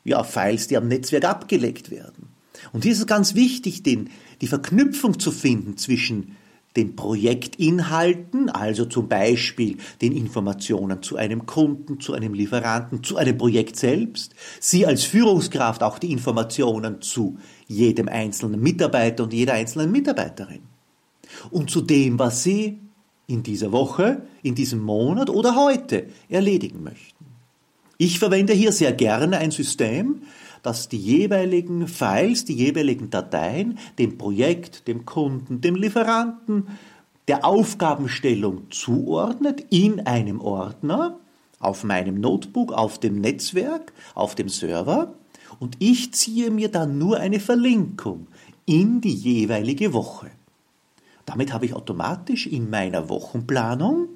ja, 0.03 0.23
Files, 0.23 0.67
die 0.67 0.77
am 0.77 0.87
Netzwerk 0.87 1.25
abgelegt 1.25 1.91
werden. 1.91 2.29
Und 2.71 2.83
hier 2.83 2.93
ist 2.93 2.99
es 2.99 3.07
ganz 3.07 3.35
wichtig, 3.35 3.83
den, 3.83 4.09
die 4.41 4.47
Verknüpfung 4.47 5.19
zu 5.19 5.31
finden 5.31 5.77
zwischen 5.77 6.37
den 6.75 6.95
Projektinhalten, 6.95 8.49
also 8.49 8.85
zum 8.85 9.09
Beispiel 9.09 9.77
den 10.01 10.13
Informationen 10.13 11.01
zu 11.01 11.17
einem 11.17 11.45
Kunden, 11.45 11.99
zu 11.99 12.13
einem 12.13 12.33
Lieferanten, 12.33 13.03
zu 13.03 13.17
einem 13.17 13.37
Projekt 13.37 13.75
selbst, 13.75 14.33
Sie 14.59 14.85
als 14.85 15.03
Führungskraft 15.03 15.83
auch 15.83 15.99
die 15.99 16.11
Informationen 16.11 17.01
zu 17.01 17.37
jedem 17.67 18.07
einzelnen 18.07 18.61
Mitarbeiter 18.61 19.23
und 19.23 19.33
jeder 19.33 19.53
einzelnen 19.53 19.91
Mitarbeiterin. 19.91 20.61
Und 21.49 21.69
zu 21.69 21.81
dem, 21.81 22.19
was 22.19 22.43
Sie 22.43 22.79
in 23.27 23.43
dieser 23.43 23.71
Woche, 23.71 24.23
in 24.43 24.55
diesem 24.55 24.79
Monat 24.79 25.29
oder 25.29 25.55
heute 25.55 26.07
erledigen 26.29 26.83
möchten. 26.83 27.25
Ich 27.97 28.19
verwende 28.19 28.53
hier 28.53 28.71
sehr 28.71 28.93
gerne 28.93 29.37
ein 29.37 29.51
System, 29.51 30.23
das 30.63 30.89
die 30.89 30.97
jeweiligen 30.97 31.87
Files, 31.87 32.45
die 32.45 32.53
jeweiligen 32.53 33.09
Dateien 33.09 33.79
dem 33.97 34.17
Projekt, 34.17 34.87
dem 34.87 35.05
Kunden, 35.05 35.61
dem 35.61 35.75
Lieferanten, 35.75 36.67
der 37.27 37.45
Aufgabenstellung 37.45 38.69
zuordnet 38.71 39.65
in 39.69 40.05
einem 40.05 40.41
Ordner 40.41 41.17
auf 41.59 41.83
meinem 41.83 42.19
Notebook, 42.19 42.73
auf 42.73 42.99
dem 42.99 43.21
Netzwerk, 43.21 43.93
auf 44.15 44.35
dem 44.35 44.49
Server 44.49 45.13
und 45.59 45.77
ich 45.79 46.13
ziehe 46.13 46.51
mir 46.51 46.69
dann 46.69 46.97
nur 46.97 47.17
eine 47.17 47.39
Verlinkung 47.39 48.27
in 48.65 49.01
die 49.01 49.13
jeweilige 49.13 49.93
Woche. 49.93 50.31
Damit 51.25 51.53
habe 51.53 51.65
ich 51.65 51.73
automatisch 51.73 52.47
in 52.47 52.69
meiner 52.69 53.09
Wochenplanung 53.09 54.09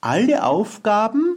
alle 0.00 0.44
Aufgaben 0.44 1.36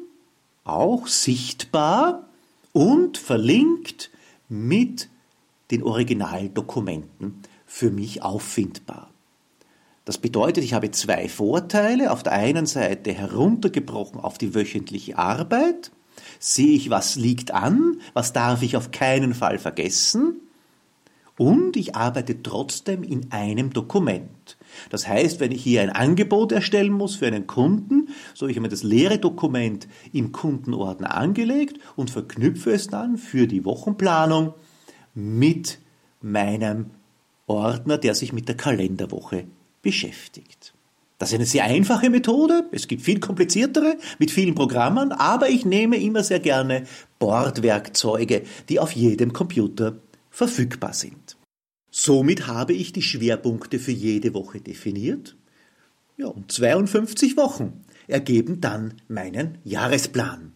auch 0.63 1.07
sichtbar 1.07 2.27
und 2.73 3.17
verlinkt 3.17 4.11
mit 4.49 5.09
den 5.71 5.83
Originaldokumenten 5.83 7.41
für 7.65 7.91
mich 7.91 8.23
auffindbar. 8.23 9.11
Das 10.05 10.17
bedeutet, 10.17 10.63
ich 10.63 10.73
habe 10.73 10.91
zwei 10.91 11.27
Vorteile. 11.27 12.11
Auf 12.11 12.23
der 12.23 12.31
einen 12.33 12.65
Seite 12.65 13.11
heruntergebrochen 13.11 14.21
auf 14.21 14.37
die 14.37 14.55
wöchentliche 14.55 15.17
Arbeit, 15.17 15.91
sehe 16.39 16.75
ich, 16.75 16.89
was 16.89 17.15
liegt 17.15 17.51
an, 17.51 17.99
was 18.13 18.31
darf 18.31 18.61
ich 18.61 18.77
auf 18.77 18.91
keinen 18.91 19.33
Fall 19.33 19.59
vergessen 19.59 20.41
und 21.37 21.77
ich 21.77 21.95
arbeite 21.95 22.41
trotzdem 22.41 23.03
in 23.03 23.31
einem 23.31 23.71
Dokument. 23.71 24.56
Das 24.89 25.07
heißt, 25.07 25.39
wenn 25.39 25.51
ich 25.51 25.63
hier 25.63 25.81
ein 25.81 25.89
Angebot 25.89 26.51
erstellen 26.51 26.91
muss 26.91 27.15
für 27.15 27.27
einen 27.27 27.47
Kunden, 27.47 28.09
so 28.33 28.45
habe 28.45 28.51
ich 28.51 28.59
mir 28.59 28.69
das 28.69 28.83
leere 28.83 29.17
Dokument 29.17 29.87
im 30.13 30.31
Kundenordner 30.31 31.15
angelegt 31.15 31.79
und 31.95 32.09
verknüpfe 32.09 32.71
es 32.71 32.87
dann 32.87 33.17
für 33.17 33.47
die 33.47 33.65
Wochenplanung 33.65 34.53
mit 35.13 35.79
meinem 36.21 36.91
Ordner, 37.47 37.97
der 37.97 38.13
sich 38.13 38.33
mit 38.33 38.47
der 38.47 38.57
Kalenderwoche 38.57 39.45
beschäftigt. 39.81 40.73
Das 41.17 41.29
ist 41.29 41.35
eine 41.35 41.45
sehr 41.45 41.63
einfache 41.63 42.09
Methode. 42.09 42.67
Es 42.71 42.87
gibt 42.87 43.01
viel 43.01 43.19
kompliziertere 43.19 43.97
mit 44.19 44.29
vielen 44.29 44.53
Programmen, 44.53 45.11
aber 45.11 45.49
ich 45.49 45.65
nehme 45.65 45.97
immer 45.97 46.23
sehr 46.23 46.39
gerne 46.39 46.83
Bordwerkzeuge, 47.17 48.43
die 48.69 48.79
auf 48.79 48.91
jedem 48.91 49.33
Computer 49.33 49.97
verfügbar 50.29 50.93
sind. 50.93 51.36
Somit 51.99 52.45
habe 52.45 52.73
ich 52.73 52.93
die 52.93 53.01
Schwerpunkte 53.01 53.79
für 53.79 53.91
jede 53.91 54.35
Woche 54.35 54.61
definiert. 54.61 55.35
Ja, 56.15 56.27
und 56.27 56.51
52 56.51 57.37
Wochen 57.37 57.83
ergeben 58.05 58.61
dann 58.61 58.93
meinen 59.07 59.57
Jahresplan. 59.63 60.51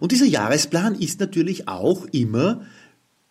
Und 0.00 0.10
dieser 0.10 0.26
Jahresplan 0.26 0.96
ist 0.96 1.20
natürlich 1.20 1.68
auch 1.68 2.06
immer 2.06 2.66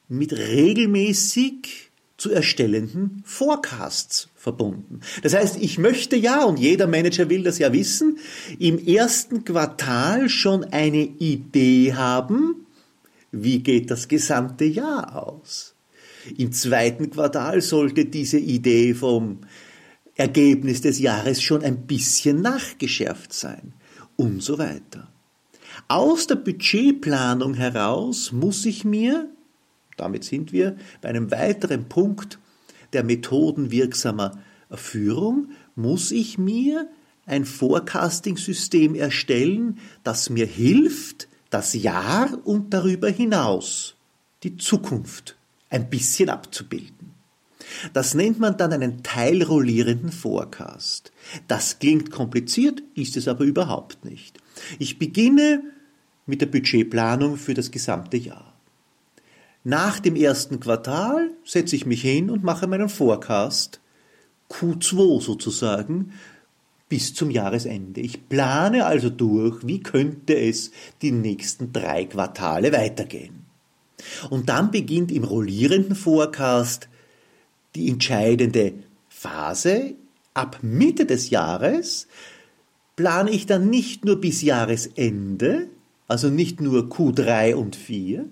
mit 0.08 0.32
regelmäßig 0.32 1.92
zu 2.16 2.32
erstellenden 2.32 3.24
Forecasts 3.26 4.30
verbunden. 4.34 5.02
Das 5.22 5.34
heißt, 5.34 5.58
ich 5.62 5.78
möchte 5.78 6.16
ja, 6.16 6.46
und 6.46 6.58
jeder 6.60 6.88
Manager 6.88 7.30
will 7.30 7.44
das 7.44 7.60
ja 7.60 7.74
wissen, 7.74 8.20
im 8.58 8.80
ersten 8.80 9.44
Quartal 9.44 10.30
schon 10.30 10.64
eine 10.64 11.04
Idee 11.04 11.94
haben, 11.94 12.68
wie 13.34 13.60
geht 13.60 13.92
das 13.92 14.08
gesamte 14.08 14.64
Jahr 14.64 15.28
aus. 15.28 15.74
Im 16.38 16.52
zweiten 16.52 17.10
Quartal 17.10 17.62
sollte 17.62 18.06
diese 18.06 18.40
Idee 18.40 18.94
vom 18.94 19.40
Ergebnis 20.16 20.82
des 20.82 21.00
Jahres 21.00 21.42
schon 21.42 21.64
ein 21.64 21.86
bisschen 21.88 22.42
nachgeschärft 22.42 23.34
sein 23.34 23.74
und 24.16 24.42
so 24.42 24.58
weiter. 24.58 25.08
Aus 25.88 26.28
der 26.28 26.36
Budgetplanung 26.36 27.54
heraus 27.54 28.32
muss 28.32 28.66
ich 28.66 28.84
mir 28.84 29.30
damit 29.98 30.24
sind 30.24 30.54
wir 30.54 30.78
bei 31.02 31.10
einem 31.10 31.32
weiteren 31.32 31.90
Punkt 31.90 32.40
der 32.94 33.04
methodenwirksamer 33.04 34.40
Führung, 34.72 35.50
muss 35.76 36.12
ich 36.12 36.38
mir 36.38 36.88
ein 37.26 37.44
Forecasting-System 37.44 38.96
erstellen, 38.96 39.80
das 40.04 40.30
mir 40.30 40.46
hilft, 40.46 41.28
das 41.50 41.74
Jahr 41.74 42.30
und 42.46 42.74
darüber 42.74 43.10
hinaus 43.10 43.96
die 44.44 44.58
Zukunft 44.58 45.37
ein 45.70 45.90
bisschen 45.90 46.30
abzubilden. 46.30 47.14
Das 47.94 48.14
nennt 48.14 48.40
man 48.40 48.58
dann 48.58 48.74
einen 48.74 49.04
teilrollierenden 49.04 50.12
Forecast. 50.12 51.12
Das 51.48 51.80
klingt 51.80 52.12
kompliziert, 52.12 52.82
ist 52.96 53.18
es 53.18 53.28
aber 53.28 53.44
überhaupt 53.44 54.06
nicht. 54.06 54.38
Ich 54.80 55.00
beginne 55.00 55.64
mit 56.26 56.42
der 56.42 56.48
Budgetplanung 56.48 57.38
für 57.38 57.54
das 57.54 57.72
gesamte 57.72 58.18
Jahr. 58.18 58.54
Nach 59.64 60.00
dem 60.00 60.16
ersten 60.16 60.60
Quartal 60.60 61.32
setze 61.44 61.76
ich 61.76 61.86
mich 61.86 62.02
hin 62.02 62.30
und 62.30 62.44
mache 62.44 62.68
meinen 62.68 62.90
Forecast, 62.90 63.82
Q2 64.50 65.22
sozusagen, 65.22 66.14
bis 66.88 67.14
zum 67.14 67.32
Jahresende. 67.32 68.00
Ich 68.00 68.30
plane 68.30 68.86
also 68.86 69.10
durch, 69.10 69.68
wie 69.68 69.82
könnte 69.82 70.40
es 70.40 70.72
die 71.02 71.12
nächsten 71.12 71.74
drei 71.74 72.06
Quartale 72.06 72.72
weitergehen. 72.72 73.47
Und 74.30 74.50
dann 74.50 74.72
beginnt 74.72 75.12
im 75.12 75.24
rollierenden 75.24 75.96
Forecast 75.96 76.88
die 77.76 77.90
entscheidende 77.90 78.74
Phase. 79.10 79.96
Ab 80.34 80.60
Mitte 80.62 81.06
des 81.06 81.30
Jahres 81.32 82.08
plane 82.96 83.32
ich 83.32 83.46
dann 83.46 83.70
nicht 83.70 84.06
nur 84.06 84.22
bis 84.22 84.42
Jahresende, 84.42 85.68
also 86.08 86.30
nicht 86.30 86.62
nur 86.62 86.84
Q3 86.90 87.56
und 87.56 87.76
4, 87.76 88.26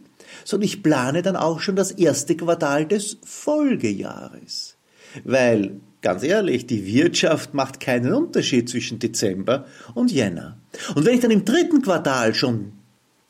sondern 0.43 0.65
ich 0.65 0.83
plane 0.83 1.21
dann 1.21 1.35
auch 1.35 1.59
schon 1.59 1.75
das 1.75 1.91
erste 1.91 2.35
Quartal 2.35 2.85
des 2.85 3.17
Folgejahres. 3.23 4.77
Weil, 5.23 5.79
ganz 6.01 6.23
ehrlich, 6.23 6.67
die 6.67 6.85
Wirtschaft 6.85 7.53
macht 7.53 7.79
keinen 7.79 8.13
Unterschied 8.13 8.69
zwischen 8.69 8.99
Dezember 8.99 9.65
und 9.93 10.11
Jänner. 10.11 10.57
Und 10.93 11.05
wenn 11.05 11.15
ich 11.15 11.21
dann 11.21 11.31
im 11.31 11.45
dritten 11.45 11.81
Quartal 11.81 12.35
schon 12.35 12.73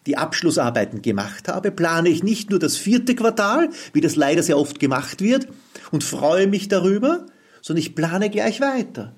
die 0.05 0.17
Abschlussarbeiten 0.17 1.01
gemacht 1.01 1.47
habe, 1.47 1.71
plane 1.71 2.09
ich 2.09 2.23
nicht 2.23 2.49
nur 2.49 2.59
das 2.59 2.77
vierte 2.77 3.15
Quartal, 3.15 3.69
wie 3.93 4.01
das 4.01 4.15
leider 4.15 4.43
sehr 4.43 4.57
oft 4.57 4.79
gemacht 4.79 5.21
wird, 5.21 5.47
und 5.91 6.03
freue 6.03 6.47
mich 6.47 6.67
darüber, 6.67 7.25
sondern 7.61 7.81
ich 7.81 7.95
plane 7.95 8.29
gleich 8.29 8.61
weiter, 8.61 9.13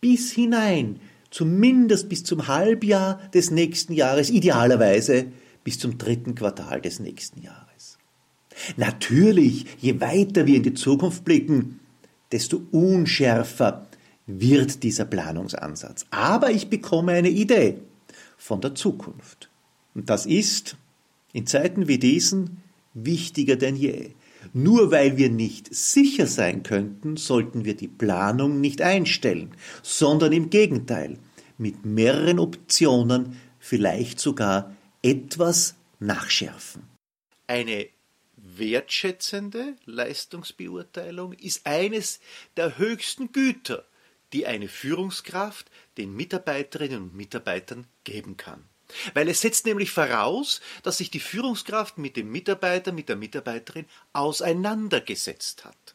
bis 0.00 0.32
hinein, 0.32 1.00
zumindest 1.30 2.08
bis 2.08 2.24
zum 2.24 2.46
Halbjahr 2.46 3.20
des 3.34 3.50
nächsten 3.50 3.92
Jahres, 3.92 4.30
idealerweise 4.30 5.26
bis 5.64 5.78
zum 5.78 5.98
dritten 5.98 6.34
Quartal 6.34 6.80
des 6.80 7.00
nächsten 7.00 7.42
Jahres. 7.42 7.98
Natürlich, 8.76 9.66
je 9.78 10.00
weiter 10.00 10.46
wir 10.46 10.56
in 10.56 10.62
die 10.62 10.74
Zukunft 10.74 11.24
blicken, 11.24 11.80
desto 12.32 12.62
unschärfer 12.70 13.86
wird 14.26 14.82
dieser 14.82 15.04
Planungsansatz. 15.04 16.06
Aber 16.10 16.50
ich 16.50 16.68
bekomme 16.68 17.12
eine 17.12 17.30
Idee 17.30 17.78
von 18.36 18.60
der 18.60 18.74
Zukunft. 18.74 19.47
Und 19.98 20.10
das 20.10 20.26
ist 20.26 20.76
in 21.32 21.48
Zeiten 21.48 21.88
wie 21.88 21.98
diesen 21.98 22.62
wichtiger 22.94 23.56
denn 23.56 23.74
je. 23.74 24.12
Nur 24.52 24.92
weil 24.92 25.16
wir 25.16 25.28
nicht 25.28 25.74
sicher 25.74 26.28
sein 26.28 26.62
könnten, 26.62 27.16
sollten 27.16 27.64
wir 27.64 27.74
die 27.74 27.88
Planung 27.88 28.60
nicht 28.60 28.80
einstellen, 28.80 29.56
sondern 29.82 30.32
im 30.32 30.50
Gegenteil 30.50 31.18
mit 31.58 31.84
mehreren 31.84 32.38
Optionen 32.38 33.40
vielleicht 33.58 34.20
sogar 34.20 34.72
etwas 35.02 35.74
nachschärfen. 35.98 36.84
Eine 37.48 37.88
wertschätzende 38.36 39.74
Leistungsbeurteilung 39.84 41.32
ist 41.32 41.66
eines 41.66 42.20
der 42.56 42.78
höchsten 42.78 43.32
Güter, 43.32 43.84
die 44.32 44.46
eine 44.46 44.68
Führungskraft 44.68 45.68
den 45.96 46.14
Mitarbeiterinnen 46.14 47.02
und 47.02 47.16
Mitarbeitern 47.16 47.88
geben 48.04 48.36
kann. 48.36 48.62
Weil 49.14 49.28
es 49.28 49.40
setzt 49.40 49.66
nämlich 49.66 49.90
voraus, 49.90 50.60
dass 50.82 50.98
sich 50.98 51.10
die 51.10 51.20
Führungskraft 51.20 51.98
mit 51.98 52.16
dem 52.16 52.30
Mitarbeiter, 52.30 52.92
mit 52.92 53.08
der 53.08 53.16
Mitarbeiterin 53.16 53.86
auseinandergesetzt 54.12 55.64
hat. 55.64 55.94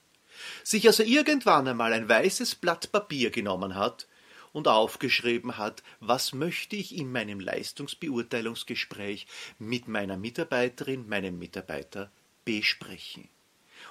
Sich 0.64 0.88
also 0.88 1.04
irgendwann 1.04 1.68
einmal 1.68 1.94
ein 1.94 2.10
weißes 2.10 2.56
Blatt 2.56 2.92
Papier 2.92 3.32
genommen 3.32 3.76
hat 3.76 4.08
und 4.52 4.68
aufgeschrieben 4.68 5.58
hat, 5.58 5.84
was 6.00 6.34
möchte 6.34 6.76
ich 6.76 6.96
in 6.96 7.12
meinem 7.12 7.40
Leistungsbeurteilungsgespräch 7.40 9.28
mit 9.58 9.88
meiner 9.88 10.18
Mitarbeiterin, 10.18 11.08
meinem 11.08 11.40
Mitarbeiter 11.40 12.12
besprechen. 12.46 13.30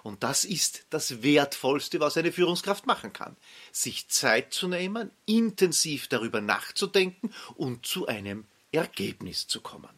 Und 0.03 0.23
das 0.23 0.45
ist 0.45 0.87
das 0.91 1.23
Wertvollste, 1.23 2.01
was 2.01 2.17
eine 2.17 2.33
Führungskraft 2.33 2.87
machen 2.87 3.13
kann. 3.13 3.37
Sich 3.73 4.09
Zeit 4.09 4.53
zu 4.53 4.69
nehmen, 4.69 5.11
intensiv 5.27 6.09
darüber 6.09 6.41
nachzudenken 6.41 7.33
und 7.57 7.85
zu 7.87 8.07
einem 8.07 8.47
Ergebnis 8.73 9.47
zu 9.47 9.61
kommen. 9.61 9.91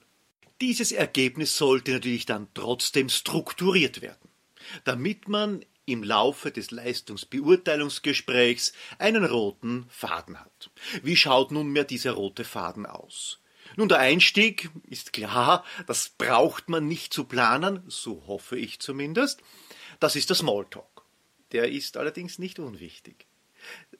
Dieses 0.60 0.92
Ergebnis 0.92 1.56
sollte 1.56 1.92
natürlich 1.92 2.26
dann 2.26 2.48
trotzdem 2.54 3.08
strukturiert 3.08 4.02
werden, 4.02 4.28
damit 4.84 5.28
man 5.28 5.64
im 5.86 6.02
Laufe 6.02 6.50
des 6.50 6.70
Leistungsbeurteilungsgesprächs 6.70 8.72
einen 8.98 9.24
roten 9.24 9.86
Faden 9.90 10.40
hat. 10.40 10.70
Wie 11.02 11.16
schaut 11.16 11.52
nunmehr 11.52 11.84
dieser 11.84 12.12
rote 12.12 12.44
Faden 12.44 12.86
aus? 12.86 13.40
Nun, 13.76 13.88
der 13.88 13.98
Einstieg 13.98 14.70
ist 14.88 15.12
klar, 15.12 15.64
das 15.86 16.10
braucht 16.10 16.68
man 16.68 16.86
nicht 16.86 17.12
zu 17.12 17.24
planen, 17.24 17.82
so 17.88 18.24
hoffe 18.26 18.58
ich 18.58 18.80
zumindest. 18.80 19.40
Das 20.00 20.16
ist 20.16 20.28
der 20.28 20.36
Smalltalk. 20.36 21.04
Der 21.52 21.70
ist 21.70 21.96
allerdings 21.96 22.38
nicht 22.38 22.58
unwichtig. 22.58 23.26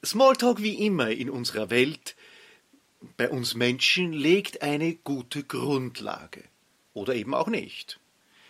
Smalltalk 0.05 0.63
wie 0.63 0.87
immer 0.87 1.11
in 1.11 1.31
unserer 1.31 1.71
Welt, 1.71 2.15
bei 3.17 3.29
uns 3.31 3.55
Menschen, 3.55 4.13
legt 4.13 4.63
eine 4.63 4.95
gute 4.95 5.45
Grundlage. 5.45 6.45
Oder 6.93 7.15
eben 7.15 7.35
auch 7.35 7.49
nicht. 7.49 7.99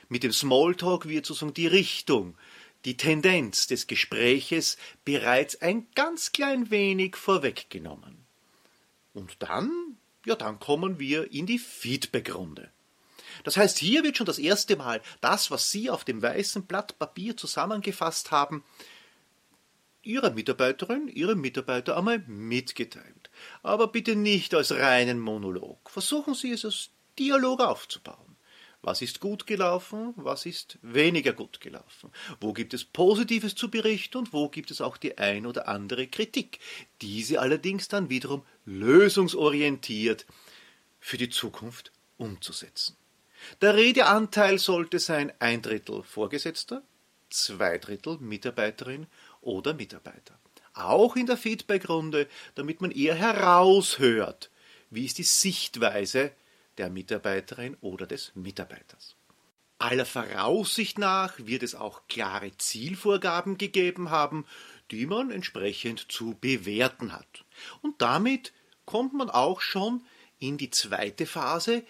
Mit 0.09 0.23
dem 0.23 0.33
Smalltalk 0.33 1.09
wird 1.09 1.27
sozusagen 1.27 1.55
die 1.55 1.67
Richtung, 1.67 2.37
die 2.85 2.97
Tendenz 2.97 3.67
des 3.67 3.87
Gespräches 3.87 4.77
bereits 5.05 5.61
ein 5.63 5.87
ganz 5.95 6.33
klein 6.33 6.71
wenig 6.71 7.17
vorweggenommen. 7.17 8.19
Und 9.15 9.37
dann, 9.39 9.97
ja, 10.27 10.35
dann 10.35 10.59
kommen 10.59 10.99
wir 10.99 11.33
in 11.33 11.47
die 11.47 11.59
Feedbackrunde. 11.59 12.71
Das 13.43 13.57
heißt, 13.57 13.79
hier 13.79 14.05
wird 14.05 14.17
schon 14.17 14.27
das 14.27 14.39
erste 14.39 14.77
Mal 14.77 15.01
das, 15.21 15.51
was 15.51 15.71
Sie 15.71 15.91
auf 15.91 16.05
dem 16.05 16.23
weißen 16.23 16.67
Blatt 16.67 16.99
Papier 16.99 17.37
zusammengefasst 17.37 18.31
haben, 18.31 18.63
Ihrer 20.03 20.31
Mitarbeiterin, 20.31 21.09
Ihrem 21.09 21.41
Mitarbeiter 21.41 21.97
einmal 21.97 22.19
mitgeteilt. 22.27 23.24
Aber 23.63 23.89
bitte 23.89 24.17
nicht 24.17 24.55
als 24.55 24.73
reinen 24.73 25.19
Monolog. 25.19 25.91
Versuchen 25.91 26.35
Sie 26.35 26.53
es 26.53 26.65
als 26.65 26.91
Dialog 27.19 27.61
aufzubauen. 27.61 28.37
Was 28.85 29.01
ist 29.01 29.21
gut 29.21 29.47
gelaufen? 29.47 30.13
Was 30.17 30.45
ist 30.45 30.79
weniger 30.83 31.33
gut 31.33 31.59
gelaufen? 31.61 32.11
Wo 32.39 32.53
gibt 32.53 32.75
es 32.75 32.85
Positives 32.85 33.55
zu 33.55 33.71
berichten 33.71 34.19
und 34.19 34.33
wo 34.35 34.51
gibt 34.51 34.71
es 34.71 34.83
auch 34.83 34.99
die 34.99 35.17
ein 35.17 35.47
oder 35.47 35.69
andere 35.69 36.07
Kritik? 36.07 36.59
Diese 37.01 37.41
allerdings 37.41 37.89
dann 37.89 38.11
wiederum 38.11 38.45
lösungsorientiert 38.67 40.27
für 41.01 41.17
die 41.17 41.31
Zukunft 41.31 41.93
umzusetzen. 42.19 42.97
Der 43.63 43.75
Redeanteil 43.75 44.59
sollte 44.59 44.99
sein 44.99 45.33
ein 45.39 45.63
Drittel 45.63 46.03
Vorgesetzter, 46.03 46.83
zwei 47.31 47.79
Drittel 47.79 48.19
Mitarbeiterin 48.19 49.07
oder 49.41 49.73
Mitarbeiter. 49.73 50.39
Auch 50.75 51.17
in 51.17 51.27
der 51.27 51.37
Feedbackrunde, 51.37 52.29
damit 52.57 52.81
man 52.81 52.91
eher 52.91 53.15
heraushört, 53.15 54.51
wie 54.91 55.07
ist 55.07 55.19
die 55.19 55.23
Sichtweise 55.23 56.33
der 56.79 56.91
Mitarbeiterin 56.91 57.77
oder 57.81 58.07
des 58.07 58.33
Mitarbeiters. 58.35 59.17
Aller 59.79 60.07
Voraussicht 60.07 60.99
nach 60.99 61.35
wird 61.39 61.63
es 61.63 61.75
auch 61.75 62.03
klare 62.09 62.57
Zielvorgaben 62.57 63.59
gegeben 63.59 64.11
haben, 64.11 64.47
die 64.91 65.07
man 65.07 65.31
entsprechend 65.31 66.11
zu 66.11 66.37
bewerten 66.41 67.13
hat. 67.13 67.45
Und 67.83 68.01
damit 68.01 68.53
kommt 68.87 69.15
man 69.15 69.31
auch 69.31 69.61
schon 69.61 70.05
in 70.39 70.59
die 70.59 70.71
zweite 70.71 71.27
Phase, 71.27 71.85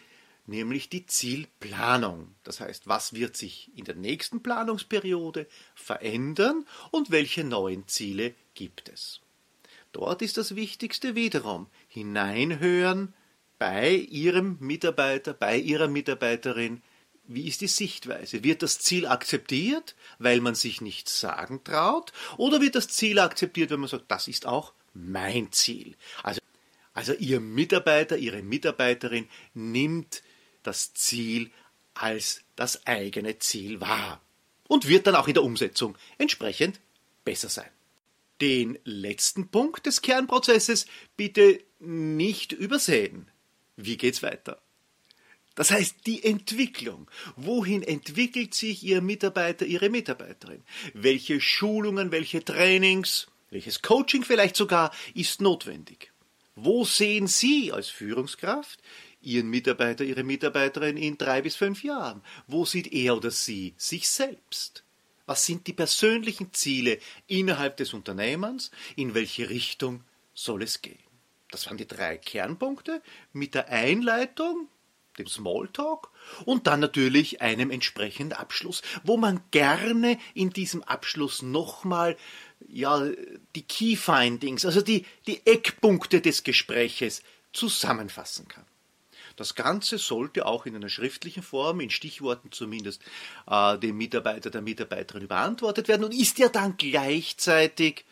nämlich 0.46 0.88
die 0.88 1.06
Zielplanung. 1.06 2.34
Das 2.42 2.60
heißt, 2.60 2.86
was 2.86 3.14
wird 3.14 3.36
sich 3.36 3.70
in 3.76 3.84
der 3.84 3.94
nächsten 3.94 4.42
Planungsperiode 4.42 5.46
verändern 5.74 6.66
und 6.90 7.10
welche 7.10 7.44
neuen 7.44 7.88
Ziele 7.88 8.34
gibt 8.54 8.88
es. 8.88 9.20
Dort 9.92 10.22
ist 10.22 10.36
das 10.36 10.56
Wichtigste 10.56 11.14
wiederum 11.14 11.68
hineinhören 11.88 13.14
bei 13.58 13.94
Ihrem 13.94 14.56
Mitarbeiter, 14.60 15.32
bei 15.32 15.56
Ihrer 15.56 15.88
Mitarbeiterin, 15.88 16.82
wie 17.26 17.48
ist 17.48 17.60
die 17.60 17.68
Sichtweise? 17.68 18.44
Wird 18.44 18.62
das 18.62 18.78
Ziel 18.80 19.06
akzeptiert, 19.06 19.94
weil 20.18 20.40
man 20.40 20.54
sich 20.54 20.80
nichts 20.80 21.20
sagen 21.20 21.64
traut? 21.64 22.12
Oder 22.36 22.60
wird 22.60 22.74
das 22.74 22.88
Ziel 22.88 23.18
akzeptiert, 23.18 23.70
wenn 23.70 23.80
man 23.80 23.88
sagt, 23.88 24.04
das 24.08 24.28
ist 24.28 24.46
auch 24.46 24.74
mein 24.92 25.50
Ziel? 25.52 25.96
Also, 26.22 26.40
also 26.92 27.14
Ihr 27.14 27.40
Mitarbeiter, 27.40 28.18
Ihre 28.18 28.42
Mitarbeiterin 28.42 29.28
nimmt 29.54 30.22
das 30.66 30.94
Ziel 30.94 31.50
als 31.94 32.42
das 32.56 32.86
eigene 32.86 33.38
Ziel 33.38 33.80
wahr 33.80 34.20
und 34.68 34.88
wird 34.88 35.06
dann 35.06 35.14
auch 35.14 35.28
in 35.28 35.34
der 35.34 35.44
Umsetzung 35.44 35.96
entsprechend 36.18 36.80
besser 37.24 37.48
sein. 37.48 37.70
Den 38.40 38.78
letzten 38.84 39.48
Punkt 39.48 39.86
des 39.86 40.02
Kernprozesses 40.02 40.86
bitte 41.16 41.62
nicht 41.78 42.52
übersehen. 42.52 43.30
Wie 43.76 43.96
geht's 43.96 44.22
weiter? 44.22 44.60
Das 45.54 45.70
heißt, 45.70 45.98
die 46.06 46.24
Entwicklung. 46.24 47.08
Wohin 47.36 47.82
entwickelt 47.82 48.54
sich 48.54 48.82
Ihr 48.82 49.00
Mitarbeiter, 49.00 49.64
Ihre 49.64 49.88
Mitarbeiterin? 49.88 50.62
Welche 50.94 51.40
Schulungen, 51.40 52.10
welche 52.10 52.44
Trainings, 52.44 53.28
welches 53.50 53.80
Coaching 53.80 54.24
vielleicht 54.24 54.56
sogar 54.56 54.92
ist 55.14 55.40
notwendig? 55.40 56.10
Wo 56.56 56.84
sehen 56.84 57.28
Sie 57.28 57.72
als 57.72 57.88
Führungskraft 57.88 58.80
Ihren 59.24 59.48
Mitarbeiter, 59.48 60.04
Ihre 60.04 60.22
Mitarbeiterin 60.22 60.96
in 60.96 61.18
drei 61.18 61.42
bis 61.42 61.56
fünf 61.56 61.82
Jahren? 61.82 62.22
Wo 62.46 62.64
sieht 62.64 62.92
er 62.92 63.16
oder 63.16 63.30
sie 63.30 63.74
sich 63.76 64.08
selbst? 64.08 64.84
Was 65.26 65.46
sind 65.46 65.66
die 65.66 65.72
persönlichen 65.72 66.52
Ziele 66.52 66.98
innerhalb 67.26 67.76
des 67.78 67.94
Unternehmens? 67.94 68.70
In 68.96 69.14
welche 69.14 69.48
Richtung 69.48 70.04
soll 70.34 70.62
es 70.62 70.82
gehen? 70.82 70.98
Das 71.50 71.66
waren 71.66 71.76
die 71.76 71.86
drei 71.86 72.18
Kernpunkte 72.18 73.00
mit 73.32 73.54
der 73.54 73.68
Einleitung, 73.68 74.68
dem 75.18 75.28
Smalltalk 75.28 76.10
und 76.44 76.66
dann 76.66 76.80
natürlich 76.80 77.40
einem 77.40 77.70
entsprechenden 77.70 78.36
Abschluss, 78.36 78.82
wo 79.04 79.16
man 79.16 79.40
gerne 79.52 80.18
in 80.34 80.50
diesem 80.50 80.82
Abschluss 80.82 81.42
nochmal 81.42 82.16
ja, 82.68 83.08
die 83.54 83.62
Key 83.62 83.96
Findings, 83.96 84.66
also 84.66 84.80
die, 84.80 85.06
die 85.26 85.46
Eckpunkte 85.46 86.20
des 86.20 86.42
Gespräches 86.42 87.22
zusammenfassen 87.52 88.48
kann. 88.48 88.64
Das 89.36 89.54
Ganze 89.54 89.98
sollte 89.98 90.46
auch 90.46 90.66
in 90.66 90.76
einer 90.76 90.88
schriftlichen 90.88 91.42
Form, 91.42 91.80
in 91.80 91.90
Stichworten 91.90 92.52
zumindest, 92.52 93.02
äh, 93.46 93.78
dem 93.78 93.96
Mitarbeiter, 93.96 94.50
der 94.50 94.62
Mitarbeiterin 94.62 95.22
überantwortet 95.22 95.88
werden 95.88 96.04
und 96.04 96.14
ist 96.14 96.38
ja 96.38 96.48
dann 96.48 96.76
gleichzeitig 96.76 98.04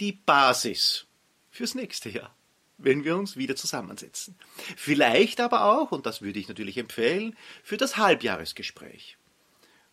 die 0.00 0.12
Basis 0.12 1.06
fürs 1.50 1.74
nächste 1.74 2.10
Jahr, 2.10 2.34
wenn 2.78 3.04
wir 3.04 3.16
uns 3.16 3.36
wieder 3.36 3.56
zusammensetzen. 3.56 4.34
Vielleicht 4.76 5.40
aber 5.40 5.64
auch, 5.64 5.92
und 5.92 6.04
das 6.04 6.20
würde 6.20 6.38
ich 6.38 6.48
natürlich 6.48 6.76
empfehlen, 6.76 7.36
für 7.62 7.78
das 7.78 7.96
Halbjahresgespräch, 7.96 9.16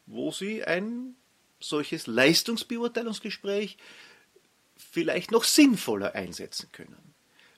wo 0.06 0.32
Sie 0.32 0.63
ein 0.63 1.15
solches 1.62 2.08
Leistungsbeurteilungsgespräch 2.08 3.78
vielleicht 4.76 5.32
noch 5.32 5.46
sinnvoller 5.46 6.15
einsetzen 6.15 6.69
können. 6.72 7.13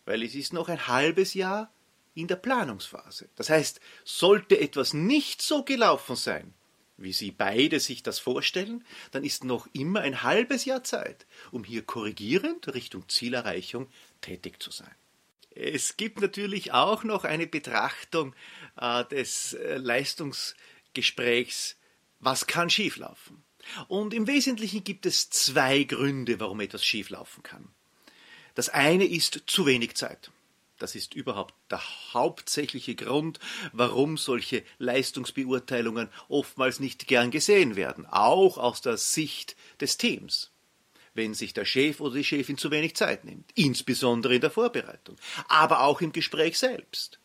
Weil 0.06 0.22
es 0.22 0.36
ist 0.36 0.54
noch 0.54 0.70
ein 0.70 0.88
halbes 0.88 1.34
Jahr 1.34 1.72
in 2.16 2.28
der 2.28 2.38
Planungsphase. 2.38 3.30
Das 3.36 3.50
heißt, 3.50 3.80
sollte 4.04 4.60
etwas 4.60 4.94
nicht 4.94 5.42
so 5.42 5.64
gelaufen 5.64 6.16
sein, 6.16 6.54
wie 6.98 7.14
Sie 7.14 7.32
beide 7.32 7.80
sich 7.80 8.04
das 8.04 8.20
vorstellen, 8.20 8.86
dann 9.12 9.24
ist 9.24 9.44
noch 9.44 9.68
immer 9.74 10.02
ein 10.02 10.24
halbes 10.24 10.66
Jahr 10.66 10.84
Zeit, 10.84 11.26
um 11.52 11.64
hier 11.64 11.84
korrigierend 11.84 12.74
Richtung 12.74 13.08
Zielerreichung 13.10 13.90
tätig 14.22 14.64
zu 14.64 14.72
sein. 14.72 14.96
Es 15.52 15.98
gibt 15.98 16.22
natürlich 16.22 16.74
auch 16.74 17.04
noch 17.04 17.24
eine 17.24 17.48
Betrachtung 17.48 18.36
äh, 18.78 19.06
des 19.06 19.54
äh, 19.54 19.78
Leistungsgesprächs, 19.78 21.78
was 22.20 22.48
kann 22.48 22.70
schieflaufen. 22.70 23.44
Und 23.88 24.14
im 24.14 24.28
Wesentlichen 24.28 24.84
gibt 24.84 25.06
es 25.06 25.30
zwei 25.30 25.84
Gründe, 25.84 26.40
warum 26.40 26.60
etwas 26.60 26.86
schieflaufen 26.86 27.44
kann. 27.44 27.70
Das 28.54 28.70
eine 28.70 29.06
ist 29.06 29.44
zu 29.48 29.66
wenig 29.66 29.96
Zeit. 29.96 30.32
Das 30.78 30.94
ist 30.94 31.14
überhaupt 31.14 31.54
der 31.72 31.82
hauptsächliche 32.14 32.96
Grund, 32.96 33.40
warum 33.72 34.18
solche 34.18 34.64
Leistungsbeurteilungen 34.78 36.10
oftmals 36.28 36.82
nicht 36.82 37.08
gern 37.08 37.32
gesehen 37.32 37.78
werden, 37.78 38.06
auch 38.06 38.58
aus 38.58 38.82
der 38.82 38.98
Sicht 38.98 39.56
des 39.80 39.98
Teams. 39.98 40.52
Wenn 41.14 41.34
sich 41.34 41.54
der 41.54 41.64
Chef 41.64 42.02
oder 42.02 42.16
die 42.16 42.26
Chefin 42.26 42.58
zu 42.58 42.72
wenig 42.72 42.98
Zeit 42.98 43.24
nimmt, 43.24 43.50
insbesondere 43.56 44.36
in 44.36 44.42
der 44.42 44.52
Vorbereitung, 44.52 45.16
aber 45.48 45.82
auch 45.84 46.02
im 46.02 46.12
Gespräch 46.12 46.60
selbst. 46.60 47.20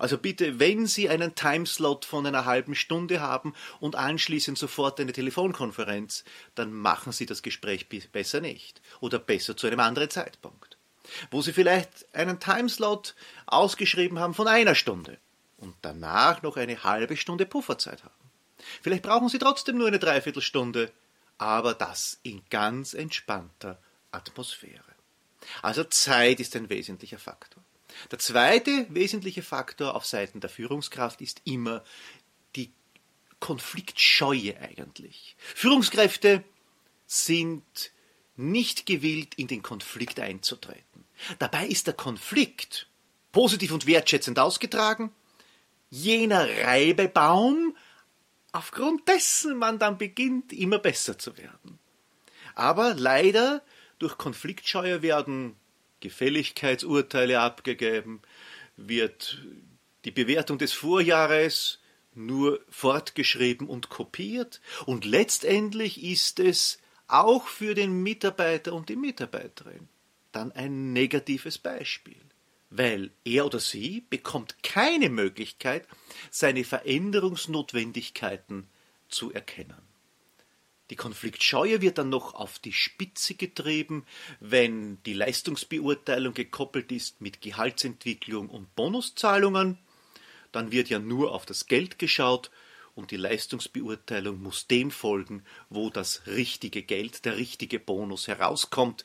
Also 0.00 0.16
bitte, 0.16 0.60
wenn 0.60 0.86
Sie 0.86 1.08
einen 1.08 1.34
Timeslot 1.34 2.04
von 2.04 2.24
einer 2.24 2.44
halben 2.44 2.76
Stunde 2.76 3.20
haben 3.20 3.54
und 3.80 3.96
anschließend 3.96 4.56
sofort 4.56 5.00
eine 5.00 5.12
Telefonkonferenz, 5.12 6.22
dann 6.54 6.72
machen 6.72 7.10
Sie 7.10 7.26
das 7.26 7.42
Gespräch 7.42 7.88
besser 7.88 8.40
nicht 8.40 8.80
oder 9.00 9.18
besser 9.18 9.56
zu 9.56 9.66
einem 9.66 9.80
anderen 9.80 10.10
Zeitpunkt 10.10 10.77
wo 11.30 11.42
Sie 11.42 11.52
vielleicht 11.52 12.06
einen 12.14 12.40
Timeslot 12.40 13.14
ausgeschrieben 13.46 14.18
haben 14.18 14.34
von 14.34 14.48
einer 14.48 14.74
Stunde 14.74 15.18
und 15.58 15.74
danach 15.82 16.42
noch 16.42 16.56
eine 16.56 16.82
halbe 16.84 17.16
Stunde 17.16 17.46
Pufferzeit 17.46 18.04
haben. 18.04 18.14
Vielleicht 18.82 19.02
brauchen 19.02 19.28
Sie 19.28 19.38
trotzdem 19.38 19.78
nur 19.78 19.88
eine 19.88 19.98
Dreiviertelstunde, 19.98 20.92
aber 21.38 21.74
das 21.74 22.18
in 22.22 22.42
ganz 22.50 22.94
entspannter 22.94 23.80
Atmosphäre. 24.10 24.82
Also 25.62 25.84
Zeit 25.84 26.40
ist 26.40 26.56
ein 26.56 26.68
wesentlicher 26.68 27.18
Faktor. 27.18 27.62
Der 28.10 28.18
zweite 28.18 28.86
wesentliche 28.90 29.42
Faktor 29.42 29.94
auf 29.94 30.04
Seiten 30.04 30.40
der 30.40 30.50
Führungskraft 30.50 31.20
ist 31.20 31.40
immer 31.44 31.82
die 32.54 32.72
Konfliktscheue 33.40 34.58
eigentlich. 34.60 35.36
Führungskräfte 35.38 36.44
sind 37.06 37.92
nicht 38.38 38.86
gewillt, 38.86 39.34
in 39.34 39.48
den 39.48 39.62
Konflikt 39.62 40.20
einzutreten. 40.20 41.04
Dabei 41.38 41.66
ist 41.66 41.86
der 41.86 41.94
Konflikt 41.94 42.88
positiv 43.32 43.72
und 43.72 43.86
wertschätzend 43.86 44.38
ausgetragen, 44.38 45.12
jener 45.90 46.48
Reibebaum, 46.64 47.76
aufgrund 48.52 49.08
dessen 49.08 49.56
man 49.56 49.78
dann 49.78 49.98
beginnt, 49.98 50.52
immer 50.52 50.78
besser 50.78 51.18
zu 51.18 51.36
werden. 51.36 51.78
Aber 52.54 52.94
leider 52.94 53.62
durch 53.98 54.16
Konfliktscheue 54.18 55.02
werden 55.02 55.56
Gefälligkeitsurteile 56.00 57.40
abgegeben, 57.40 58.22
wird 58.76 59.42
die 60.04 60.10
Bewertung 60.12 60.58
des 60.58 60.72
Vorjahres 60.72 61.80
nur 62.14 62.60
fortgeschrieben 62.68 63.68
und 63.68 63.88
kopiert 63.88 64.60
und 64.86 65.04
letztendlich 65.04 66.02
ist 66.02 66.40
es 66.40 66.78
auch 67.08 67.48
für 67.48 67.74
den 67.74 68.02
Mitarbeiter 68.02 68.72
und 68.72 68.88
die 68.88 68.96
Mitarbeiterin 68.96 69.88
dann 70.32 70.52
ein 70.52 70.92
negatives 70.92 71.58
Beispiel, 71.58 72.20
weil 72.70 73.10
er 73.24 73.46
oder 73.46 73.60
sie 73.60 74.04
bekommt 74.10 74.62
keine 74.62 75.10
Möglichkeit, 75.10 75.86
seine 76.30 76.64
Veränderungsnotwendigkeiten 76.64 78.68
zu 79.08 79.32
erkennen. 79.32 79.88
Die 80.90 80.96
Konfliktscheue 80.96 81.82
wird 81.82 81.98
dann 81.98 82.08
noch 82.08 82.34
auf 82.34 82.58
die 82.58 82.72
Spitze 82.72 83.34
getrieben, 83.34 84.06
wenn 84.40 85.02
die 85.02 85.12
Leistungsbeurteilung 85.12 86.32
gekoppelt 86.32 86.90
ist 86.92 87.20
mit 87.20 87.42
Gehaltsentwicklung 87.42 88.48
und 88.48 88.74
Bonuszahlungen. 88.74 89.78
Dann 90.50 90.72
wird 90.72 90.88
ja 90.88 90.98
nur 90.98 91.34
auf 91.34 91.44
das 91.44 91.66
Geld 91.66 91.98
geschaut 91.98 92.50
und 92.98 93.12
die 93.12 93.16
Leistungsbeurteilung 93.16 94.42
muss 94.42 94.66
dem 94.66 94.90
folgen, 94.90 95.44
wo 95.70 95.88
das 95.88 96.26
richtige 96.26 96.82
Geld, 96.82 97.24
der 97.24 97.36
richtige 97.36 97.78
Bonus 97.78 98.26
herauskommt. 98.26 99.04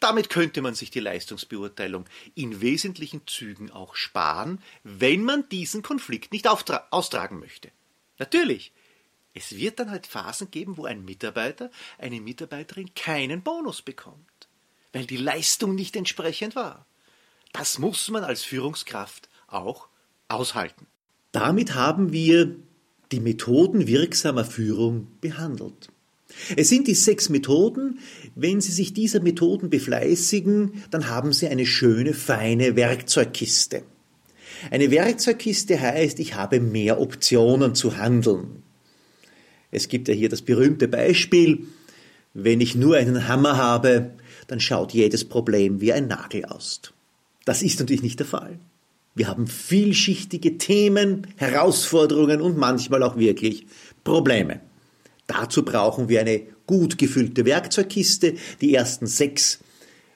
Damit 0.00 0.30
könnte 0.30 0.62
man 0.62 0.74
sich 0.74 0.90
die 0.90 0.98
Leistungsbeurteilung 0.98 2.06
in 2.34 2.60
wesentlichen 2.60 3.24
Zügen 3.28 3.70
auch 3.70 3.94
sparen, 3.94 4.60
wenn 4.82 5.22
man 5.22 5.48
diesen 5.48 5.82
Konflikt 5.82 6.32
nicht 6.32 6.48
austragen 6.48 7.38
möchte. 7.38 7.70
Natürlich, 8.18 8.72
es 9.32 9.56
wird 9.56 9.78
dann 9.78 9.92
halt 9.92 10.08
Phasen 10.08 10.50
geben, 10.50 10.76
wo 10.76 10.84
ein 10.84 11.04
Mitarbeiter, 11.04 11.70
eine 11.98 12.20
Mitarbeiterin 12.20 12.94
keinen 12.96 13.42
Bonus 13.42 13.80
bekommt, 13.80 14.48
weil 14.92 15.06
die 15.06 15.18
Leistung 15.18 15.76
nicht 15.76 15.94
entsprechend 15.94 16.56
war. 16.56 16.84
Das 17.52 17.78
muss 17.78 18.08
man 18.10 18.24
als 18.24 18.42
Führungskraft 18.42 19.28
auch 19.46 19.86
aushalten. 20.26 20.88
Damit 21.30 21.74
haben 21.74 22.12
wir 22.12 22.56
die 23.14 23.20
Methoden 23.20 23.86
wirksamer 23.86 24.44
Führung 24.44 25.06
behandelt. 25.20 25.88
Es 26.56 26.68
sind 26.68 26.88
die 26.88 26.94
sechs 26.94 27.28
Methoden. 27.28 28.00
Wenn 28.34 28.60
Sie 28.60 28.72
sich 28.72 28.92
dieser 28.92 29.20
Methoden 29.20 29.70
befleißigen, 29.70 30.82
dann 30.90 31.08
haben 31.08 31.32
Sie 31.32 31.46
eine 31.46 31.64
schöne, 31.64 32.12
feine 32.12 32.74
Werkzeugkiste. 32.74 33.84
Eine 34.72 34.90
Werkzeugkiste 34.90 35.80
heißt, 35.80 36.18
ich 36.18 36.34
habe 36.34 36.58
mehr 36.58 37.00
Optionen 37.00 37.76
zu 37.76 37.98
handeln. 37.98 38.64
Es 39.70 39.86
gibt 39.86 40.08
ja 40.08 40.14
hier 40.14 40.28
das 40.28 40.42
berühmte 40.42 40.88
Beispiel, 40.88 41.68
wenn 42.32 42.60
ich 42.60 42.74
nur 42.74 42.96
einen 42.96 43.28
Hammer 43.28 43.56
habe, 43.56 44.10
dann 44.48 44.58
schaut 44.58 44.92
jedes 44.92 45.24
Problem 45.24 45.80
wie 45.80 45.92
ein 45.92 46.08
Nagel 46.08 46.46
aus. 46.46 46.80
Das 47.44 47.62
ist 47.62 47.78
natürlich 47.78 48.02
nicht 48.02 48.18
der 48.18 48.26
Fall. 48.26 48.58
Wir 49.14 49.28
haben 49.28 49.46
vielschichtige 49.46 50.58
Themen, 50.58 51.28
Herausforderungen 51.36 52.40
und 52.40 52.58
manchmal 52.58 53.04
auch 53.04 53.16
wirklich 53.16 53.66
Probleme. 54.02 54.60
Dazu 55.26 55.64
brauchen 55.64 56.08
wir 56.08 56.20
eine 56.20 56.42
gut 56.66 56.98
gefüllte 56.98 57.44
Werkzeugkiste. 57.44 58.34
Die 58.60 58.74
ersten 58.74 59.06
sechs 59.06 59.60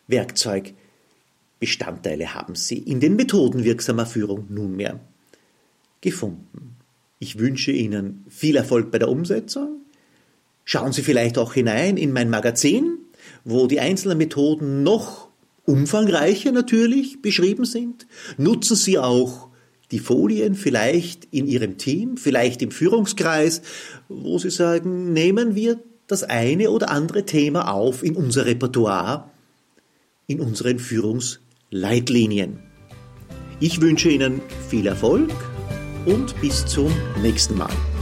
Werkzeugbestandteile 0.09 2.35
haben 2.35 2.57
Sie 2.57 2.79
in 2.79 3.01
den 3.01 3.17
Methoden 3.17 3.65
wirksamer 3.65 4.07
Führung 4.07 4.47
nunmehr 4.49 5.01
gefunden. 6.01 6.77
Ich 7.21 7.39
wünsche 7.39 7.73
Ihnen 7.73 8.25
viel 8.29 8.57
Erfolg 8.57 8.91
bei 8.91 8.99
der 8.99 9.09
Umsetzung. 9.09 9.83
Schauen 10.65 10.93
Sie 10.93 11.03
vielleicht 11.03 11.39
auch 11.39 11.55
hinein 11.55 11.97
in 11.97 12.13
mein 12.13 12.31
Magazin, 12.31 12.99
wo 13.45 13.67
die 13.67 13.81
einzelnen 13.81 14.19
Methoden 14.19 14.83
noch 14.83 15.28
umfangreicher 15.69 16.51
natürlich 16.51 17.21
beschrieben 17.21 17.67
sind. 17.67 18.07
Nutzen 18.39 18.75
Sie 18.75 18.99
auch 18.99 19.49
die 19.91 19.99
Folien 19.99 20.55
vielleicht 20.55 21.29
in 21.31 21.47
Ihrem 21.47 21.77
Team, 21.77 22.17
vielleicht 22.17 22.63
im 22.63 22.71
Führungskreis, 22.71 23.61
wo 24.09 24.39
Sie 24.39 24.51
sagen, 24.51 25.13
nehmen 25.13 25.55
wir 25.55 25.79
das 26.07 26.25
eine 26.25 26.71
oder 26.71 26.91
andere 26.91 27.27
Thema 27.27 27.71
auf 27.71 28.03
in 28.03 28.17
unser 28.17 28.47
Repertoire, 28.47 29.31
in 30.27 30.41
unseren 30.41 30.79
Führungsleitlinien. 30.79 32.61
Ich 33.61 33.81
wünsche 33.83 34.09
Ihnen 34.09 34.41
viel 34.71 34.87
Erfolg 34.87 35.31
und 36.07 36.41
bis 36.41 36.65
zum 36.65 36.91
nächsten 37.21 37.59
Mal. 37.59 37.98